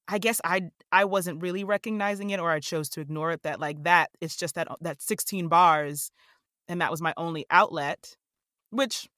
I 0.08 0.18
guess 0.18 0.40
I 0.44 0.70
I 0.90 1.04
wasn't 1.04 1.42
really 1.42 1.64
recognizing 1.64 2.30
it 2.30 2.40
or 2.40 2.50
I 2.50 2.60
chose 2.60 2.88
to 2.90 3.00
ignore 3.00 3.32
it 3.32 3.42
that 3.44 3.60
like 3.60 3.84
that 3.84 4.10
it's 4.20 4.36
just 4.36 4.54
that 4.56 4.68
that 4.80 5.00
16 5.00 5.48
bars 5.48 6.10
and 6.68 6.80
that 6.80 6.90
was 6.90 7.00
my 7.00 7.14
only 7.16 7.46
outlet 7.50 8.16
which 8.70 9.08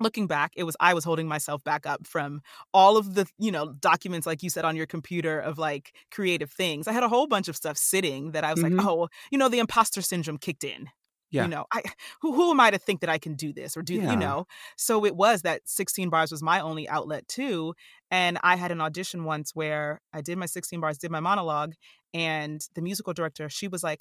looking 0.00 0.26
back 0.26 0.52
it 0.56 0.64
was 0.64 0.76
I 0.80 0.94
was 0.94 1.04
holding 1.04 1.28
myself 1.28 1.62
back 1.64 1.86
up 1.86 2.06
from 2.06 2.40
all 2.72 2.96
of 2.96 3.14
the 3.14 3.26
you 3.38 3.52
know 3.52 3.72
documents 3.74 4.26
like 4.26 4.42
you 4.42 4.50
said 4.50 4.64
on 4.64 4.76
your 4.76 4.86
computer 4.86 5.38
of 5.38 5.58
like 5.58 5.92
creative 6.10 6.50
things 6.50 6.88
I 6.88 6.92
had 6.92 7.02
a 7.02 7.08
whole 7.08 7.26
bunch 7.26 7.48
of 7.48 7.56
stuff 7.56 7.76
sitting 7.76 8.32
that 8.32 8.44
I 8.44 8.52
was 8.52 8.62
mm-hmm. 8.62 8.76
like 8.76 8.86
oh 8.86 9.08
you 9.30 9.38
know 9.38 9.48
the 9.48 9.58
imposter 9.58 10.02
syndrome 10.02 10.38
kicked 10.38 10.64
in 10.64 10.88
yeah. 11.30 11.42
You 11.42 11.48
know, 11.48 11.66
I 11.72 11.82
who 12.22 12.34
who 12.34 12.50
am 12.50 12.60
I 12.60 12.70
to 12.70 12.78
think 12.78 13.00
that 13.00 13.10
I 13.10 13.18
can 13.18 13.34
do 13.34 13.52
this 13.52 13.76
or 13.76 13.82
do 13.82 13.94
yeah. 13.94 14.10
you 14.10 14.16
know? 14.16 14.46
So 14.76 15.04
it 15.04 15.16
was 15.16 15.42
that 15.42 15.62
16 15.64 16.08
bars 16.10 16.30
was 16.30 16.42
my 16.42 16.60
only 16.60 16.88
outlet 16.88 17.26
too. 17.28 17.74
And 18.10 18.38
I 18.42 18.56
had 18.56 18.70
an 18.70 18.80
audition 18.80 19.24
once 19.24 19.52
where 19.54 20.00
I 20.12 20.20
did 20.20 20.38
my 20.38 20.46
16 20.46 20.80
bars, 20.80 20.98
did 20.98 21.10
my 21.10 21.20
monologue, 21.20 21.74
and 22.14 22.64
the 22.74 22.82
musical 22.82 23.12
director, 23.12 23.48
she 23.48 23.68
was 23.68 23.82
like, 23.82 24.00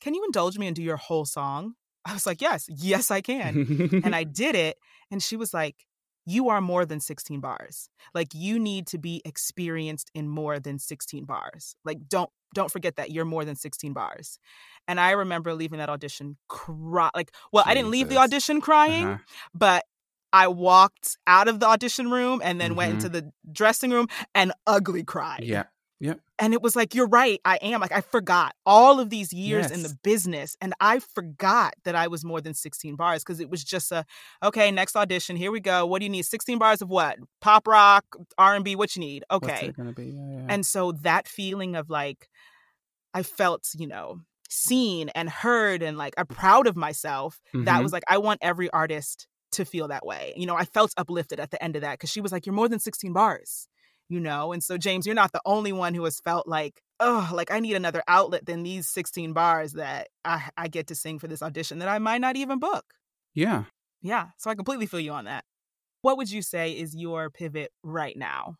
Can 0.00 0.14
you 0.14 0.24
indulge 0.24 0.58
me 0.58 0.66
and 0.66 0.76
do 0.76 0.82
your 0.82 0.96
whole 0.96 1.24
song? 1.24 1.74
I 2.06 2.12
was 2.12 2.26
like, 2.26 2.40
Yes, 2.40 2.66
yes, 2.68 3.10
I 3.10 3.20
can. 3.20 4.00
and 4.04 4.14
I 4.14 4.24
did 4.24 4.54
it. 4.54 4.78
And 5.10 5.22
she 5.22 5.36
was 5.36 5.52
like, 5.52 5.76
you 6.26 6.48
are 6.48 6.60
more 6.60 6.84
than 6.84 7.00
16 7.00 7.40
bars. 7.40 7.88
Like 8.14 8.28
you 8.34 8.58
need 8.58 8.86
to 8.88 8.98
be 8.98 9.22
experienced 9.24 10.10
in 10.14 10.28
more 10.28 10.58
than 10.58 10.78
16 10.78 11.24
bars. 11.24 11.76
Like 11.84 12.08
don't 12.08 12.30
don't 12.54 12.70
forget 12.70 12.96
that 12.96 13.10
you're 13.10 13.24
more 13.24 13.44
than 13.44 13.56
16 13.56 13.92
bars. 13.92 14.38
And 14.86 15.00
I 15.00 15.10
remember 15.10 15.54
leaving 15.54 15.78
that 15.80 15.88
audition 15.88 16.36
cry 16.48 17.10
like 17.14 17.32
well, 17.52 17.64
Jesus. 17.64 17.70
I 17.70 17.74
didn't 17.74 17.90
leave 17.90 18.08
the 18.08 18.18
audition 18.18 18.60
crying, 18.60 19.06
uh-huh. 19.06 19.18
but 19.54 19.84
I 20.32 20.48
walked 20.48 21.16
out 21.26 21.46
of 21.46 21.60
the 21.60 21.66
audition 21.66 22.10
room 22.10 22.40
and 22.42 22.60
then 22.60 22.70
mm-hmm. 22.70 22.78
went 22.78 22.92
into 22.94 23.08
the 23.08 23.30
dressing 23.52 23.90
room 23.90 24.08
and 24.34 24.52
ugly 24.66 25.04
cried. 25.04 25.44
Yeah. 25.44 25.64
Yep. 26.04 26.20
And 26.38 26.52
it 26.52 26.60
was 26.60 26.76
like, 26.76 26.94
you're 26.94 27.06
right. 27.06 27.40
I 27.46 27.56
am. 27.62 27.80
Like, 27.80 27.92
I 27.92 28.02
forgot 28.02 28.54
all 28.66 29.00
of 29.00 29.08
these 29.08 29.32
years 29.32 29.64
yes. 29.64 29.70
in 29.70 29.82
the 29.82 29.96
business. 30.02 30.54
And 30.60 30.74
I 30.78 30.98
forgot 30.98 31.74
that 31.84 31.94
I 31.94 32.08
was 32.08 32.26
more 32.26 32.42
than 32.42 32.52
16 32.52 32.94
bars 32.94 33.24
because 33.24 33.40
it 33.40 33.48
was 33.48 33.64
just 33.64 33.90
a, 33.90 34.04
okay, 34.42 34.70
next 34.70 34.96
audition. 34.96 35.34
Here 35.34 35.50
we 35.50 35.60
go. 35.60 35.86
What 35.86 36.00
do 36.00 36.04
you 36.04 36.10
need? 36.10 36.26
16 36.26 36.58
bars 36.58 36.82
of 36.82 36.90
what? 36.90 37.16
Pop 37.40 37.66
rock, 37.66 38.04
R&B, 38.36 38.76
what 38.76 38.94
you 38.94 39.00
need? 39.00 39.24
Okay. 39.30 39.72
Yeah, 39.78 39.92
yeah. 39.96 40.46
And 40.50 40.66
so 40.66 40.92
that 40.92 41.26
feeling 41.26 41.74
of 41.74 41.88
like, 41.88 42.28
I 43.14 43.22
felt, 43.22 43.70
you 43.78 43.86
know, 43.86 44.20
seen 44.50 45.08
and 45.10 45.30
heard 45.30 45.82
and 45.82 45.96
like 45.96 46.12
I'm 46.18 46.26
proud 46.26 46.66
of 46.66 46.76
myself. 46.76 47.40
Mm-hmm. 47.54 47.64
That 47.64 47.82
was 47.82 47.94
like, 47.94 48.04
I 48.10 48.18
want 48.18 48.40
every 48.42 48.68
artist 48.70 49.26
to 49.52 49.64
feel 49.64 49.88
that 49.88 50.04
way. 50.04 50.34
You 50.36 50.44
know, 50.44 50.56
I 50.56 50.66
felt 50.66 50.92
uplifted 50.98 51.40
at 51.40 51.50
the 51.50 51.62
end 51.64 51.76
of 51.76 51.82
that 51.82 51.92
because 51.92 52.10
she 52.10 52.20
was 52.20 52.30
like, 52.30 52.44
You're 52.44 52.54
more 52.54 52.68
than 52.68 52.80
16 52.80 53.14
bars 53.14 53.68
you 54.14 54.20
know? 54.20 54.52
And 54.52 54.62
so, 54.62 54.78
James, 54.78 55.06
you're 55.06 55.14
not 55.14 55.32
the 55.32 55.40
only 55.44 55.72
one 55.72 55.92
who 55.92 56.04
has 56.04 56.20
felt 56.20 56.46
like, 56.46 56.80
oh, 57.00 57.28
like 57.32 57.50
I 57.50 57.58
need 57.58 57.74
another 57.74 58.02
outlet 58.06 58.46
than 58.46 58.62
these 58.62 58.88
16 58.88 59.32
bars 59.32 59.72
that 59.72 60.08
I, 60.24 60.48
I 60.56 60.68
get 60.68 60.86
to 60.86 60.94
sing 60.94 61.18
for 61.18 61.26
this 61.26 61.42
audition 61.42 61.80
that 61.80 61.88
I 61.88 61.98
might 61.98 62.20
not 62.20 62.36
even 62.36 62.60
book. 62.60 62.84
Yeah. 63.34 63.64
Yeah. 64.02 64.28
So 64.38 64.50
I 64.50 64.54
completely 64.54 64.86
feel 64.86 65.00
you 65.00 65.10
on 65.10 65.24
that. 65.24 65.44
What 66.02 66.16
would 66.18 66.30
you 66.30 66.42
say 66.42 66.72
is 66.72 66.94
your 66.94 67.30
pivot 67.30 67.72
right 67.82 68.16
now? 68.16 68.54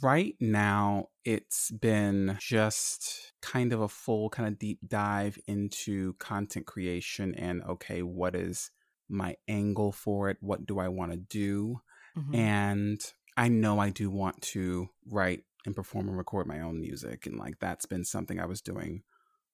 Right 0.00 0.36
now, 0.38 1.06
it's 1.24 1.72
been 1.72 2.36
just 2.40 3.32
kind 3.42 3.72
of 3.72 3.80
a 3.80 3.88
full 3.88 4.30
kind 4.30 4.46
of 4.46 4.58
deep 4.58 4.78
dive 4.86 5.36
into 5.48 6.12
content 6.14 6.66
creation 6.66 7.34
and 7.34 7.64
okay, 7.64 8.02
what 8.02 8.36
is 8.36 8.70
my 9.08 9.34
angle 9.48 9.90
for 9.90 10.30
it? 10.30 10.36
What 10.40 10.66
do 10.66 10.78
I 10.78 10.88
want 10.88 11.10
to 11.10 11.18
do? 11.18 11.80
Mm-hmm. 12.16 12.34
And 12.34 13.00
I 13.36 13.48
know 13.48 13.78
I 13.78 13.90
do 13.90 14.10
want 14.10 14.40
to 14.42 14.88
write 15.06 15.44
and 15.64 15.74
perform 15.74 16.08
and 16.08 16.16
record 16.16 16.46
my 16.46 16.60
own 16.60 16.80
music. 16.80 17.26
And 17.26 17.38
like 17.38 17.58
that's 17.60 17.86
been 17.86 18.04
something 18.04 18.38
I 18.40 18.46
was 18.46 18.60
doing 18.60 19.02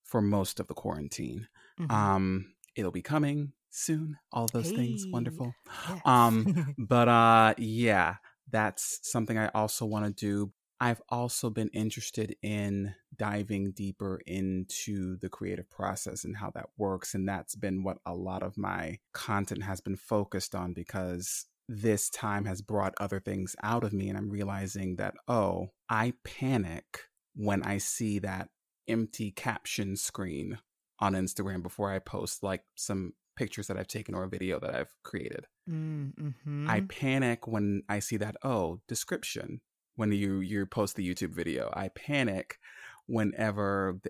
for 0.04 0.20
most 0.20 0.58
of 0.58 0.66
the 0.66 0.74
quarantine. 0.74 1.48
Mm-hmm. 1.78 1.90
Um, 1.90 2.54
it'll 2.76 2.90
be 2.90 3.02
coming 3.02 3.52
soon. 3.70 4.16
All 4.32 4.46
those 4.52 4.70
hey. 4.70 4.76
things. 4.76 5.04
Wonderful. 5.06 5.54
Yes. 5.88 6.00
Um, 6.04 6.74
but 6.78 7.08
uh 7.08 7.54
yeah, 7.58 8.16
that's 8.50 9.00
something 9.02 9.38
I 9.38 9.48
also 9.48 9.84
want 9.84 10.06
to 10.06 10.12
do. 10.12 10.52
I've 10.80 11.02
also 11.08 11.50
been 11.50 11.70
interested 11.70 12.36
in 12.40 12.94
diving 13.16 13.72
deeper 13.72 14.20
into 14.26 15.16
the 15.18 15.28
creative 15.28 15.68
process 15.68 16.24
and 16.24 16.36
how 16.36 16.50
that 16.50 16.66
works. 16.76 17.14
And 17.14 17.28
that's 17.28 17.56
been 17.56 17.82
what 17.82 17.98
a 18.06 18.14
lot 18.14 18.44
of 18.44 18.56
my 18.56 19.00
content 19.12 19.64
has 19.64 19.80
been 19.80 19.96
focused 19.96 20.54
on 20.54 20.74
because 20.74 21.46
this 21.68 22.08
time 22.08 22.46
has 22.46 22.62
brought 22.62 22.94
other 22.98 23.20
things 23.20 23.54
out 23.62 23.84
of 23.84 23.92
me. 23.92 24.08
And 24.08 24.16
I'm 24.16 24.30
realizing 24.30 24.96
that, 24.96 25.14
oh, 25.28 25.68
I 25.88 26.14
panic 26.24 27.00
when 27.34 27.62
I 27.62 27.78
see 27.78 28.18
that 28.20 28.48
empty 28.88 29.30
caption 29.30 29.96
screen 29.96 30.58
on 30.98 31.12
Instagram 31.12 31.62
before 31.62 31.92
I 31.92 31.98
post 31.98 32.42
like 32.42 32.62
some 32.74 33.12
pictures 33.36 33.68
that 33.68 33.78
I've 33.78 33.86
taken 33.86 34.14
or 34.14 34.24
a 34.24 34.28
video 34.28 34.58
that 34.58 34.74
I've 34.74 34.94
created. 35.04 35.46
Mm, 35.70 36.14
mm-hmm. 36.14 36.68
I 36.68 36.80
panic 36.80 37.46
when 37.46 37.82
I 37.88 38.00
see 38.00 38.16
that, 38.16 38.36
oh, 38.42 38.80
description 38.88 39.60
when 39.96 40.10
you 40.12 40.40
you 40.40 40.64
post 40.66 40.96
the 40.96 41.08
YouTube 41.08 41.34
video. 41.34 41.70
I 41.74 41.88
panic 41.88 42.58
whenever 43.06 44.00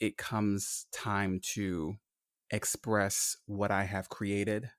it 0.00 0.16
comes 0.16 0.86
time 0.92 1.40
to 1.54 1.96
express 2.50 3.36
what 3.46 3.70
I 3.70 3.84
have 3.84 4.08
created 4.08 4.70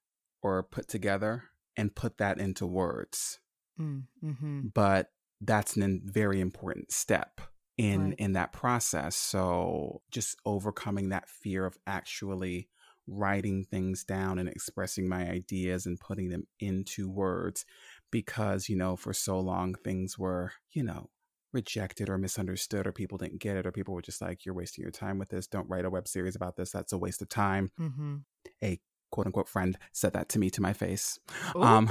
or 0.41 0.63
put 0.63 0.87
together 0.87 1.43
and 1.77 1.95
put 1.95 2.17
that 2.17 2.39
into 2.39 2.65
words. 2.65 3.39
Mm, 3.79 4.03
mm-hmm. 4.23 4.67
But 4.73 5.11
that's 5.39 5.77
a 5.77 5.99
very 6.03 6.41
important 6.41 6.91
step 6.91 7.39
in 7.77 8.09
Right. 8.09 8.15
in 8.19 8.33
that 8.33 8.51
process. 8.51 9.15
So 9.15 10.01
just 10.11 10.35
overcoming 10.45 11.09
that 11.09 11.29
fear 11.29 11.65
of 11.65 11.77
actually 11.85 12.69
writing 13.07 13.63
things 13.63 14.03
down 14.03 14.37
and 14.39 14.49
expressing 14.49 15.07
my 15.07 15.29
ideas 15.29 15.85
and 15.85 15.99
putting 15.99 16.29
them 16.29 16.45
into 16.59 17.09
words 17.09 17.65
because 18.11 18.67
you 18.67 18.75
know 18.75 18.97
for 18.97 19.13
so 19.13 19.39
long 19.39 19.73
things 19.75 20.17
were 20.19 20.51
you 20.73 20.83
know 20.83 21.09
rejected 21.53 22.09
or 22.09 22.17
misunderstood 22.17 22.85
or 22.85 22.91
people 22.91 23.17
didn't 23.17 23.39
get 23.39 23.55
it 23.55 23.65
or 23.65 23.71
people 23.71 23.93
were 23.93 24.01
just 24.01 24.21
like 24.21 24.45
you're 24.45 24.53
wasting 24.53 24.81
your 24.81 24.91
time 24.91 25.17
with 25.17 25.29
this 25.29 25.47
don't 25.47 25.69
write 25.69 25.85
a 25.85 25.89
web 25.89 26.05
series 26.05 26.35
about 26.35 26.57
this 26.57 26.69
that's 26.69 26.91
a 26.91 26.97
waste 26.97 27.21
of 27.21 27.29
time 27.29 27.71
Mm-hmm. 27.79 28.17
a 28.61 28.77
quote 29.11 29.25
unquote 29.25 29.47
friend 29.47 29.77
said 29.93 30.13
that 30.13 30.29
to 30.29 30.39
me 30.39 30.49
to 30.49 30.61
my 30.61 30.73
face 30.73 31.19
Ooh, 31.55 31.61
um 31.63 31.89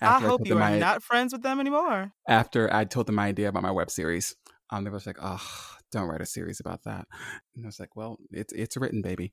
I 0.00 0.18
hope 0.20 0.22
told 0.22 0.46
you 0.46 0.58
are 0.58 0.76
not 0.76 1.02
friends 1.02 1.32
with 1.32 1.42
them 1.42 1.60
anymore. 1.60 2.12
after 2.28 2.72
I 2.72 2.84
told 2.84 3.06
them 3.06 3.16
my 3.16 3.26
idea 3.26 3.48
about 3.48 3.62
my 3.62 3.70
web 3.70 3.90
series, 3.90 4.36
um, 4.70 4.84
they 4.84 4.90
were 4.90 5.00
like, 5.04 5.18
"Oh, 5.20 5.42
don't 5.90 6.06
write 6.06 6.20
a 6.20 6.26
series 6.26 6.60
about 6.60 6.84
that." 6.84 7.06
And 7.54 7.64
I 7.64 7.68
was 7.68 7.80
like, 7.80 7.96
"Well, 7.96 8.18
it's 8.30 8.52
it's 8.52 8.76
written, 8.76 9.02
baby." 9.02 9.32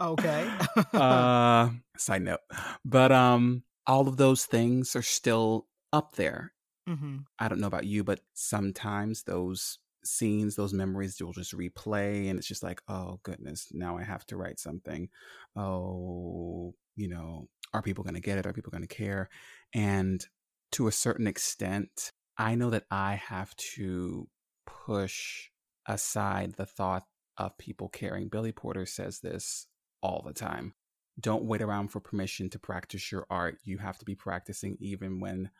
Okay. 0.00 0.50
uh, 0.92 1.70
side 1.96 2.22
note, 2.22 2.40
but 2.84 3.12
um, 3.12 3.62
all 3.86 4.08
of 4.08 4.16
those 4.16 4.44
things 4.44 4.94
are 4.96 5.02
still 5.02 5.66
up 5.92 6.16
there. 6.16 6.52
mm-hmm. 6.88 7.18
I 7.38 7.48
don't 7.48 7.60
know 7.60 7.66
about 7.66 7.86
you, 7.86 8.04
but 8.04 8.20
sometimes 8.34 9.24
those 9.24 9.78
scenes, 10.04 10.56
those 10.56 10.72
memories, 10.72 11.18
you'll 11.20 11.32
just 11.32 11.56
replay, 11.56 12.28
and 12.28 12.38
it's 12.38 12.48
just 12.48 12.62
like, 12.62 12.82
"Oh 12.88 13.20
goodness, 13.22 13.68
now 13.72 13.98
I 13.98 14.04
have 14.04 14.26
to 14.26 14.36
write 14.36 14.58
something." 14.58 15.08
Oh, 15.56 16.74
you 16.96 17.08
know, 17.08 17.48
are 17.72 17.82
people 17.82 18.04
going 18.04 18.14
to 18.14 18.20
get 18.20 18.38
it? 18.38 18.46
Are 18.46 18.52
people 18.52 18.70
going 18.70 18.86
to 18.86 18.94
care? 18.94 19.28
And 19.74 20.24
to 20.72 20.88
a 20.88 20.92
certain 20.92 21.26
extent, 21.26 22.12
I 22.36 22.54
know 22.54 22.70
that 22.70 22.86
I 22.90 23.14
have 23.16 23.54
to 23.74 24.28
push 24.66 25.50
aside 25.86 26.54
the 26.54 26.66
thought 26.66 27.04
of 27.36 27.58
people 27.58 27.88
caring. 27.88 28.28
Billy 28.28 28.52
Porter 28.52 28.86
says 28.86 29.20
this 29.20 29.66
all 30.02 30.22
the 30.24 30.32
time. 30.32 30.74
Don't 31.18 31.44
wait 31.44 31.62
around 31.62 31.88
for 31.88 32.00
permission 32.00 32.48
to 32.50 32.58
practice 32.58 33.10
your 33.12 33.26
art. 33.30 33.58
You 33.64 33.78
have 33.78 33.98
to 33.98 34.04
be 34.04 34.14
practicing 34.14 34.76
even 34.80 35.20
when 35.20 35.50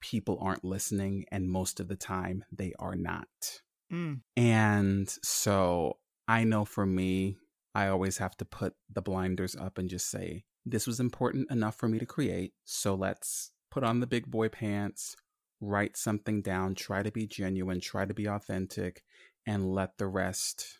people 0.00 0.38
aren't 0.40 0.64
listening, 0.64 1.24
and 1.30 1.50
most 1.50 1.80
of 1.80 1.88
the 1.88 1.96
time 1.96 2.44
they 2.52 2.72
are 2.78 2.94
not. 2.94 3.62
Mm. 3.92 4.20
And 4.36 5.08
so 5.22 5.98
I 6.26 6.44
know 6.44 6.64
for 6.64 6.86
me, 6.86 7.36
I 7.74 7.88
always 7.88 8.18
have 8.18 8.36
to 8.38 8.44
put 8.44 8.74
the 8.92 9.02
blinders 9.02 9.54
up 9.56 9.78
and 9.78 9.88
just 9.88 10.10
say, 10.10 10.44
this 10.66 10.86
was 10.86 11.00
important 11.00 11.50
enough 11.50 11.76
for 11.76 11.88
me 11.88 11.98
to 11.98 12.06
create. 12.06 12.52
So 12.64 12.94
let's 12.94 13.52
put 13.70 13.84
on 13.84 14.00
the 14.00 14.06
big 14.06 14.30
boy 14.30 14.48
pants, 14.48 15.16
write 15.60 15.96
something 15.96 16.42
down, 16.42 16.74
try 16.74 17.02
to 17.02 17.10
be 17.10 17.26
genuine, 17.26 17.80
try 17.80 18.04
to 18.04 18.14
be 18.14 18.26
authentic, 18.26 19.02
and 19.46 19.72
let 19.72 19.96
the 19.98 20.06
rest 20.06 20.78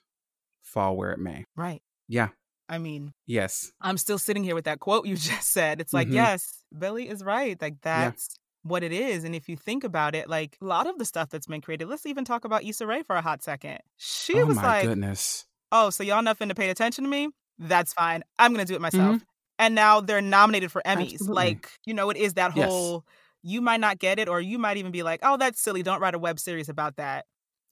fall 0.63 0.97
where 0.97 1.13
it 1.13 1.19
may. 1.19 1.45
Right. 1.57 1.83
Yeah. 2.09 2.29
I 2.69 2.77
mean, 2.79 3.15
Yes. 3.27 3.73
I'm 3.81 3.97
still 3.97 4.19
sitting 4.19 4.45
here 4.45 4.55
with 4.55 4.67
that 4.67 4.81
quote 4.81 5.07
you 5.07 5.17
just 5.17 5.51
said. 5.51 5.81
It's 5.81 5.95
like, 5.95 6.09
Mhm. 6.09 6.15
yes, 6.15 6.65
Billy 6.77 7.09
is 7.09 7.25
right. 7.25 7.61
Like 7.61 7.81
that's 7.81 8.37
what 8.63 8.83
it 8.83 8.93
is. 8.93 9.25
And 9.25 9.35
if 9.35 9.49
you 9.49 9.57
think 9.57 9.85
about 9.85 10.15
it, 10.15 10.29
like 10.29 10.57
a 10.61 10.65
lot 10.65 10.87
of 10.87 10.99
the 10.99 11.05
stuff 11.05 11.31
that's 11.31 11.47
been 11.47 11.61
created, 11.61 11.89
let's 11.89 12.07
even 12.07 12.25
talk 12.25 12.45
about 12.45 12.65
Issa 12.65 12.87
Rae 12.87 13.03
for 13.03 13.17
a 13.17 13.23
hot 13.23 13.43
second. 13.43 13.79
She 13.97 14.43
oh 14.43 14.47
was 14.47 14.57
my 14.57 14.67
like, 14.67 14.85
goodness. 14.87 15.47
oh, 15.73 15.91
so 15.91 16.03
y'all 16.03 16.23
nothing 16.23 16.49
to 16.49 16.55
pay 16.55 16.71
attention 16.71 17.05
to 17.05 17.11
me? 17.11 17.29
That's 17.59 17.93
fine. 17.93 18.23
I'm 18.39 18.53
gonna 18.53 18.65
do 18.65 18.75
it 18.75 18.81
Mm-hmm. 18.93 18.99
myself. 19.01 19.23
And 19.59 19.75
now 19.75 20.01
they're 20.01 20.21
nominated 20.21 20.71
for 20.71 20.83
Emmys. 20.87 21.15
Absolutely. 21.15 21.35
Like, 21.35 21.71
you 21.85 21.93
know, 21.95 22.11
it 22.11 22.17
is 22.17 22.35
that 22.35 22.53
Yes. 22.55 22.69
whole 22.69 23.05
you 23.43 23.61
might 23.61 23.81
not 23.81 23.99
get 23.99 24.19
it, 24.19 24.29
or 24.29 24.41
you 24.41 24.59
might 24.59 24.77
even 24.77 24.93
be 24.93 25.03
like, 25.03 25.21
oh, 25.23 25.37
that's 25.37 25.61
silly. 25.61 25.83
Don't 25.83 26.01
write 26.01 26.15
a 26.15 26.19
web 26.19 26.39
series 26.41 26.69
about 26.69 26.97
that. 26.97 27.25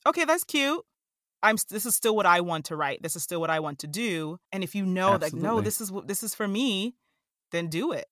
Okay, 0.07 0.25
that's 0.25 0.45
cute. 0.45 0.83
I'm 1.43 1.57
this 1.71 1.87
is 1.87 1.95
still 1.95 2.17
what 2.17 2.27
I 2.27 2.41
want 2.41 2.67
to 2.67 2.77
write. 2.77 3.03
This 3.03 3.15
is 3.17 3.23
still 3.23 3.41
what 3.41 3.51
I 3.51 3.61
want 3.61 3.81
to 3.81 3.87
do. 3.87 4.39
And 4.53 4.65
if 4.65 4.75
you 4.75 4.85
know 4.87 5.17
like, 5.21 5.35
no, 5.35 5.61
this 5.61 5.81
is 5.81 5.93
what 5.93 6.09
this 6.09 6.23
is 6.23 6.35
for 6.35 6.49
me, 6.49 6.95
then 7.53 7.69
do 7.69 7.93
it. 7.93 8.07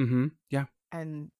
Mm-hmm. 0.00 0.28
Yeah. 0.50 0.64
And 0.90 1.30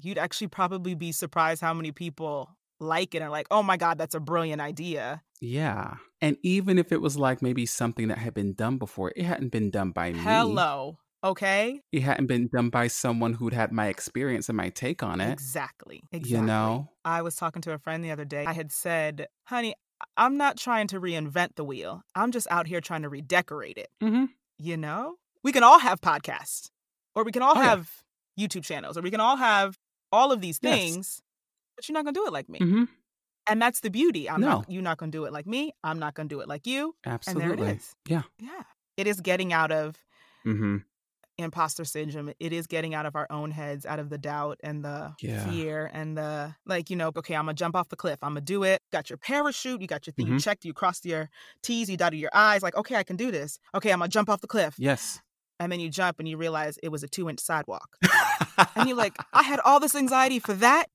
you'd 0.00 0.18
actually 0.18 0.48
probably 0.48 0.94
be 0.94 1.12
surprised 1.12 1.60
how 1.60 1.74
many 1.74 1.92
people 1.92 2.50
like 2.78 3.14
it 3.14 3.18
and 3.18 3.24
are 3.24 3.30
like, 3.30 3.46
oh 3.50 3.62
my 3.62 3.76
God, 3.76 3.98
that's 3.98 4.14
a 4.14 4.20
brilliant 4.20 4.60
idea. 4.60 5.22
Yeah. 5.40 5.94
And 6.20 6.36
even 6.42 6.78
if 6.78 6.92
it 6.92 7.00
was 7.00 7.16
like 7.16 7.40
maybe 7.42 7.66
something 7.66 8.08
that 8.08 8.18
had 8.18 8.34
been 8.34 8.52
done 8.54 8.78
before, 8.78 9.12
it 9.16 9.24
hadn't 9.24 9.50
been 9.50 9.70
done 9.70 9.90
by 9.92 10.12
me. 10.12 10.18
Hello. 10.18 10.98
Okay. 11.24 11.80
It 11.92 12.02
hadn't 12.02 12.26
been 12.26 12.48
done 12.48 12.68
by 12.68 12.88
someone 12.88 13.32
who'd 13.34 13.54
had 13.54 13.72
my 13.72 13.86
experience 13.88 14.48
and 14.48 14.56
my 14.56 14.68
take 14.68 15.02
on 15.02 15.20
it. 15.20 15.32
Exactly. 15.32 16.02
Exactly. 16.12 16.38
You 16.38 16.42
know? 16.44 16.90
I 17.04 17.22
was 17.22 17.34
talking 17.34 17.62
to 17.62 17.72
a 17.72 17.78
friend 17.78 18.04
the 18.04 18.10
other 18.10 18.24
day. 18.24 18.44
I 18.46 18.52
had 18.52 18.70
said, 18.70 19.26
honey, 19.44 19.74
I'm 20.16 20.36
not 20.36 20.58
trying 20.58 20.86
to 20.88 21.00
reinvent 21.00 21.56
the 21.56 21.64
wheel. 21.64 22.02
I'm 22.14 22.30
just 22.30 22.46
out 22.50 22.66
here 22.66 22.82
trying 22.82 23.02
to 23.02 23.08
redecorate 23.08 23.78
it. 23.78 23.88
Mm-hmm. 24.02 24.26
You 24.58 24.76
know? 24.76 25.14
We 25.42 25.52
can 25.52 25.62
all 25.62 25.78
have 25.78 26.00
podcasts, 26.00 26.70
or 27.14 27.24
we 27.24 27.32
can 27.32 27.42
all 27.42 27.56
Oh, 27.56 27.60
yeah. 27.60 27.70
have 27.70 27.90
YouTube 28.38 28.64
channels, 28.64 28.98
or 28.98 29.00
we 29.00 29.10
can 29.10 29.20
all 29.20 29.36
have 29.36 29.78
all 30.16 30.32
of 30.32 30.40
these 30.40 30.58
Yes. 30.62 30.74
things, 30.78 31.22
but 31.76 31.88
you're 31.88 31.94
not 31.94 32.04
going 32.04 32.14
to 32.14 32.20
do 32.20 32.26
it 32.26 32.32
like 32.32 32.48
me. 32.48 32.58
Mm-hmm. 32.58 32.84
And 33.48 33.62
that's 33.62 33.80
the 33.80 33.90
beauty. 33.90 34.28
I'm 34.28 34.40
No. 34.40 34.48
not, 34.48 34.70
you're 34.70 34.82
not 34.82 34.98
going 34.98 35.12
to 35.12 35.18
do 35.18 35.24
it 35.24 35.32
like 35.32 35.46
me. 35.46 35.72
I'm 35.84 35.98
not 35.98 36.14
going 36.14 36.28
to 36.28 36.34
do 36.34 36.40
it 36.40 36.48
like 36.48 36.66
you. 36.66 36.96
Absolutely. 37.04 37.50
And 37.50 37.58
there 37.60 37.68
it 37.68 37.76
is. 37.76 37.94
Yeah. 38.08 38.22
Yeah. 38.40 38.62
It 38.96 39.06
is 39.06 39.20
getting 39.20 39.52
out 39.52 39.70
of 39.70 39.94
Mm-hmm. 40.44 40.76
imposter 41.38 41.84
syndrome. 41.84 42.32
It 42.40 42.52
is 42.52 42.66
getting 42.66 42.94
out 42.94 43.04
of 43.04 43.14
our 43.14 43.26
own 43.30 43.50
heads, 43.50 43.84
out 43.84 43.98
of 43.98 44.08
the 44.10 44.16
doubt 44.18 44.58
and 44.62 44.82
the 44.84 45.12
Yeah. 45.20 45.44
fear 45.48 45.90
and 45.92 46.16
the 46.16 46.54
like, 46.64 46.88
you 46.88 46.96
know, 46.96 47.12
okay, 47.16 47.34
I'm 47.36 47.44
gonna 47.44 47.54
jump 47.54 47.76
off 47.76 47.88
the 47.90 47.96
cliff. 47.96 48.18
I'm 48.22 48.30
gonna 48.30 48.40
do 48.40 48.62
it. 48.62 48.80
Got 48.90 49.10
your 49.10 49.16
parachute, 49.18 49.80
you 49.82 49.86
got 49.86 50.06
your 50.06 50.14
thing, 50.14 50.28
you 50.28 50.34
Mhm. 50.34 50.42
checked, 50.44 50.64
you 50.64 50.72
crossed 50.72 51.04
your 51.04 51.28
T's, 51.62 51.90
you 51.90 51.96
dotted 51.98 52.18
your 52.20 52.30
I's, 52.32 52.62
like, 52.62 52.74
okay, 52.76 52.96
I 52.96 53.02
can 53.02 53.16
do 53.16 53.30
this. 53.30 53.58
Okay, 53.74 53.92
I'm 53.92 53.98
gonna 53.98 54.08
jump 54.08 54.28
off 54.30 54.40
the 54.40 54.46
cliff. 54.46 54.74
Yes. 54.78 55.20
And 55.60 55.70
then 55.70 55.78
you 55.80 55.90
jump 55.90 56.18
and 56.20 56.28
you 56.28 56.36
realize 56.36 56.78
it 56.82 56.88
was 56.90 57.02
a 57.02 57.08
two 57.08 57.28
inch 57.28 57.40
sidewalk. 57.40 57.96
And 58.74 58.88
you're 58.88 58.96
like, 58.96 59.16
I 59.32 59.42
had 59.42 59.60
all 59.60 59.80
this 59.80 59.94
anxiety 59.94 60.38
for 60.38 60.54
that. 60.54 60.86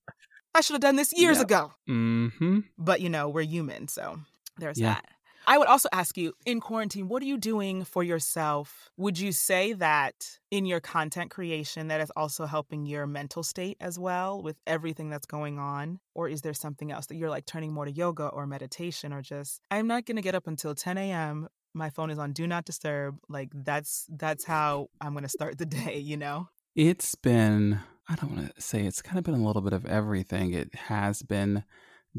I 0.54 0.62
should 0.62 0.74
have 0.74 0.82
done 0.82 0.96
this 0.98 1.14
years 1.14 1.38
Yep. 1.38 1.46
ago. 1.46 1.74
mm-hmm. 1.90 2.60
But 2.78 3.02
you 3.02 3.10
know, 3.10 3.30
we're 3.30 3.44
human, 3.44 3.88
so 3.88 4.20
there's 4.58 4.80
Yeah. 4.80 4.96
that. 4.96 5.06
I 5.48 5.58
would 5.58 5.68
also 5.68 5.90
ask 5.92 6.18
you 6.18 6.34
in 6.46 6.60
quarantine, 6.60 7.08
what 7.08 7.24
are 7.24 7.26
you 7.26 7.38
doing 7.38 7.84
for 7.84 8.04
yourself? 8.04 8.92
Would 8.98 9.18
you 9.18 9.32
say 9.32 9.74
that 9.74 10.38
in 10.52 10.66
your 10.68 10.80
content 10.80 11.32
creation 11.32 11.88
that 11.88 12.00
is 12.00 12.12
also 12.16 12.46
helping 12.46 12.86
your 12.86 13.08
mental 13.08 13.42
state 13.42 13.76
as 13.82 13.98
well 13.98 14.42
with 14.44 14.58
everything 14.68 15.10
that's 15.10 15.26
going 15.26 15.58
on? 15.58 16.00
Or 16.14 16.30
is 16.30 16.42
there 16.42 16.54
something 16.54 16.92
else 16.92 17.08
that 17.08 17.16
you're 17.16 17.32
like 17.32 17.48
turning 17.48 17.74
more 17.74 17.86
to 17.86 17.92
yoga 17.92 18.28
or 18.28 18.46
meditation 18.46 19.12
or 19.14 19.24
just 19.24 19.62
I'm 19.72 19.88
not 19.88 20.06
gonna 20.06 20.22
get 20.22 20.36
up 20.36 20.46
until 20.46 20.76
10 20.76 20.98
a.m. 21.00 21.48
My 21.74 21.90
phone 21.90 22.12
is 22.12 22.20
on 22.20 22.34
do 22.34 22.46
not 22.46 22.66
disturb. 22.66 23.18
Like 23.28 23.50
that's 23.54 24.06
that's 24.10 24.44
how 24.46 24.90
I'm 25.02 25.16
gonna 25.16 25.28
start 25.28 25.58
the 25.58 25.66
day, 25.80 25.98
you 25.98 26.18
know? 26.18 26.50
It's 26.76 27.16
been, 27.16 27.82
I 28.08 28.16
don't 28.16 28.34
want 28.34 28.56
to 28.56 28.62
say 28.62 28.86
it's 28.86 29.02
kind 29.02 29.18
of 29.18 29.26
been 29.26 29.34
a 29.34 29.46
little 29.46 29.62
bit 29.62 29.74
of 29.74 29.86
everything. 29.86 30.54
It 30.54 30.74
has 30.76 31.22
been 31.22 31.66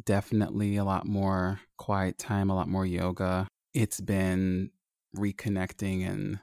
definitely 0.04 0.76
a 0.76 0.84
lot 0.84 1.06
more 1.06 1.60
quiet 1.78 2.18
time, 2.18 2.50
a 2.50 2.54
lot 2.54 2.68
more 2.68 2.84
yoga. 2.84 3.48
It's 3.72 4.00
been 4.00 4.70
reconnecting 5.16 6.06
and 6.06 6.40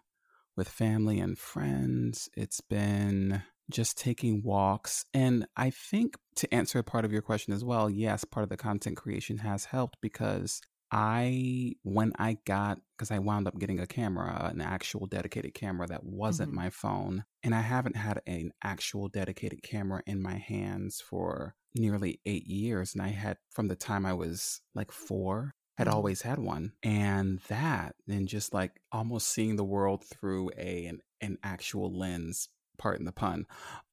with 0.58 0.68
family 0.68 1.20
and 1.20 1.38
friends. 1.38 2.30
It's 2.36 2.62
been 2.62 3.44
just 3.70 3.96
taking 3.96 4.42
walks. 4.42 5.06
And 5.14 5.46
I 5.56 5.70
think 5.70 6.16
to 6.38 6.52
answer 6.52 6.80
a 6.80 6.84
part 6.84 7.06
of 7.06 7.12
your 7.12 7.22
question 7.22 7.54
as 7.54 7.64
well, 7.64 7.92
yes, 7.92 8.24
part 8.24 8.44
of 8.44 8.50
the 8.50 8.58
content 8.58 8.98
creation 8.98 9.38
has 9.38 9.66
helped 9.66 9.98
because 10.02 10.62
I, 10.92 11.76
when 11.84 12.14
I 12.18 12.38
got, 12.46 12.80
because 12.98 13.12
I 13.12 13.20
wound 13.20 13.48
up 13.48 13.60
getting 13.60 13.80
a 13.80 13.88
camera, 13.88 14.50
an 14.52 14.62
actual 14.62 15.06
dedicated 15.06 15.54
camera 15.54 15.88
that 15.88 16.04
wasn't 16.04 16.50
mm-hmm. 16.50 16.62
my 16.62 16.70
phone, 16.70 17.26
and 17.44 17.54
I 17.54 17.62
haven't 17.62 17.96
had 17.96 18.22
an 18.26 18.52
actual 18.64 19.08
dedicated 19.08 19.62
camera 19.62 20.02
in 20.06 20.22
my 20.22 20.38
hands 20.38 21.02
for 21.02 21.56
nearly 21.76 22.20
eight 22.26 22.48
years. 22.48 22.94
And 22.94 23.02
I 23.02 23.10
had, 23.10 23.38
from 23.52 23.68
the 23.68 23.76
time 23.76 24.06
I 24.06 24.14
was 24.14 24.62
like 24.74 24.92
four, 24.92 25.54
had 25.78 25.88
mm-hmm. 25.88 25.96
always 25.96 26.22
had 26.24 26.40
one. 26.40 26.74
And 26.84 27.40
that, 27.48 27.96
and 28.08 28.28
just 28.28 28.54
like 28.54 28.82
almost 28.92 29.28
seeing 29.28 29.56
the 29.56 29.64
world 29.64 30.04
through 30.04 30.52
a 30.58 30.88
an, 30.88 31.00
an 31.22 31.38
actual 31.44 31.98
lens, 31.98 32.50
pardon 32.78 33.06
the 33.06 33.12
pun, 33.12 33.46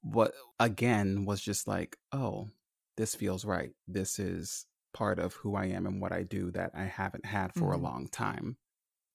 but 0.02 0.32
again 0.58 1.24
was 1.24 1.40
just 1.40 1.68
like, 1.68 1.96
oh, 2.12 2.48
this 2.96 3.14
feels 3.14 3.44
right. 3.44 3.72
This 3.86 4.18
is 4.18 4.64
part 4.96 5.18
of 5.18 5.34
who 5.34 5.54
I 5.54 5.66
am 5.66 5.84
and 5.86 6.00
what 6.00 6.10
I 6.10 6.22
do 6.22 6.50
that 6.52 6.70
I 6.74 6.84
haven't 6.84 7.26
had 7.26 7.52
for 7.52 7.72
mm-hmm. 7.72 7.84
a 7.84 7.88
long 7.88 8.08
time. 8.08 8.56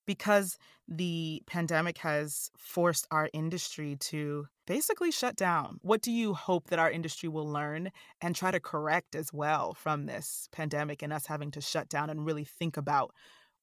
Because 0.06 0.60
the 0.88 1.42
pandemic 1.48 1.98
has 2.00 2.52
forced 2.56 3.08
our 3.10 3.30
industry 3.34 3.96
to 4.12 4.48
basically 4.68 5.10
shut 5.10 5.36
down. 5.36 5.80
What 5.82 6.02
do 6.02 6.12
you 6.12 6.36
hope 6.36 6.68
that 6.68 6.78
our 6.78 6.92
industry 6.92 7.30
will 7.30 7.48
learn 7.48 7.92
and 8.22 8.36
try 8.36 8.52
to 8.52 8.60
correct 8.60 9.16
as 9.16 9.34
well 9.34 9.74
from 9.74 10.06
this 10.06 10.48
pandemic 10.52 11.02
and 11.02 11.12
us 11.12 11.26
having 11.26 11.50
to 11.52 11.62
shut 11.62 11.90
down 11.90 12.12
and 12.12 12.26
really 12.26 12.46
think 12.46 12.78
about 12.78 13.12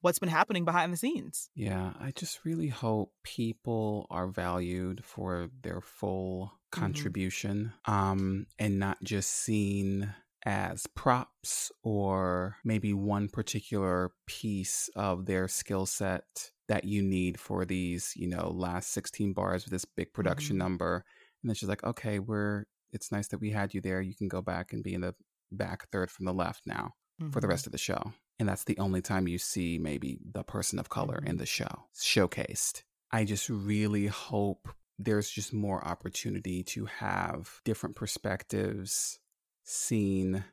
what's 0.00 0.18
been 0.18 0.28
happening 0.28 0.64
behind 0.64 0.92
the 0.92 0.96
scenes? 0.96 1.50
Yeah, 1.54 1.92
I 2.00 2.12
just 2.14 2.44
really 2.44 2.68
hope 2.68 3.12
people 3.22 4.07
are 4.11 4.26
valued 4.26 5.04
for 5.04 5.50
their 5.62 5.81
full 5.81 6.46
mm-hmm. 6.46 6.81
contribution 6.81 7.72
mm-hmm. 7.87 7.92
um, 7.92 8.46
and 8.59 8.78
not 8.81 8.98
just 9.04 9.31
seen 9.31 10.14
as 10.44 10.87
props 10.94 11.72
or 11.83 12.57
maybe 12.64 12.92
one 12.92 13.29
particular 13.29 14.12
piece 14.27 14.88
of 14.94 15.27
their 15.27 15.48
skill 15.48 15.87
set 15.87 16.51
that 16.68 16.85
you 16.85 17.03
need 17.03 17.40
for 17.40 17.64
these, 17.64 18.12
you 18.14 18.29
know, 18.29 18.51
last 18.51 18.92
16 18.92 19.33
bars 19.33 19.64
with 19.64 19.72
this 19.72 19.85
big 19.85 20.12
production 20.12 20.55
mm-hmm. 20.55 20.64
number. 20.64 21.05
And 21.42 21.51
then 21.51 21.55
she's 21.55 21.68
like, 21.68 21.85
okay, 21.85 22.18
we're, 22.18 22.64
it's 22.92 23.11
nice 23.11 23.29
that 23.29 23.40
we 23.40 23.51
had 23.51 23.74
you 23.74 23.81
there. 23.81 24.01
You 24.01 24.14
can 24.14 24.29
go 24.29 24.42
back 24.42 24.72
and 24.72 24.83
be 24.83 24.94
in 24.94 25.01
the 25.01 25.14
back 25.51 25.88
third 25.90 26.11
from 26.11 26.27
the 26.27 26.33
left 26.33 26.62
now 26.66 26.94
mm-hmm. 27.20 27.31
for 27.31 27.40
the 27.40 27.46
mm-hmm. 27.46 27.53
rest 27.53 27.66
of 27.66 27.72
the 27.72 27.79
show. 27.79 28.12
And 28.38 28.48
that's 28.48 28.64
the 28.64 28.79
only 28.79 29.03
time 29.03 29.27
you 29.27 29.38
see 29.38 29.79
maybe 29.79 30.18
the 30.31 30.44
person 30.44 30.79
of 30.79 30.88
color 30.88 31.16
mm-hmm. 31.16 31.29
in 31.29 31.37
the 31.38 31.46
show 31.46 31.87
showcased. 31.96 32.83
I 33.11 33.24
just 33.24 33.48
really 33.48 34.07
hope 34.07 34.68
there's 34.98 35.31
just 35.31 35.53
more 35.53 35.87
opportunity 35.87 36.62
to 36.64 36.85
have 36.87 37.61
different 37.64 37.96
perspectives 37.96 39.18
seen 39.68 40.44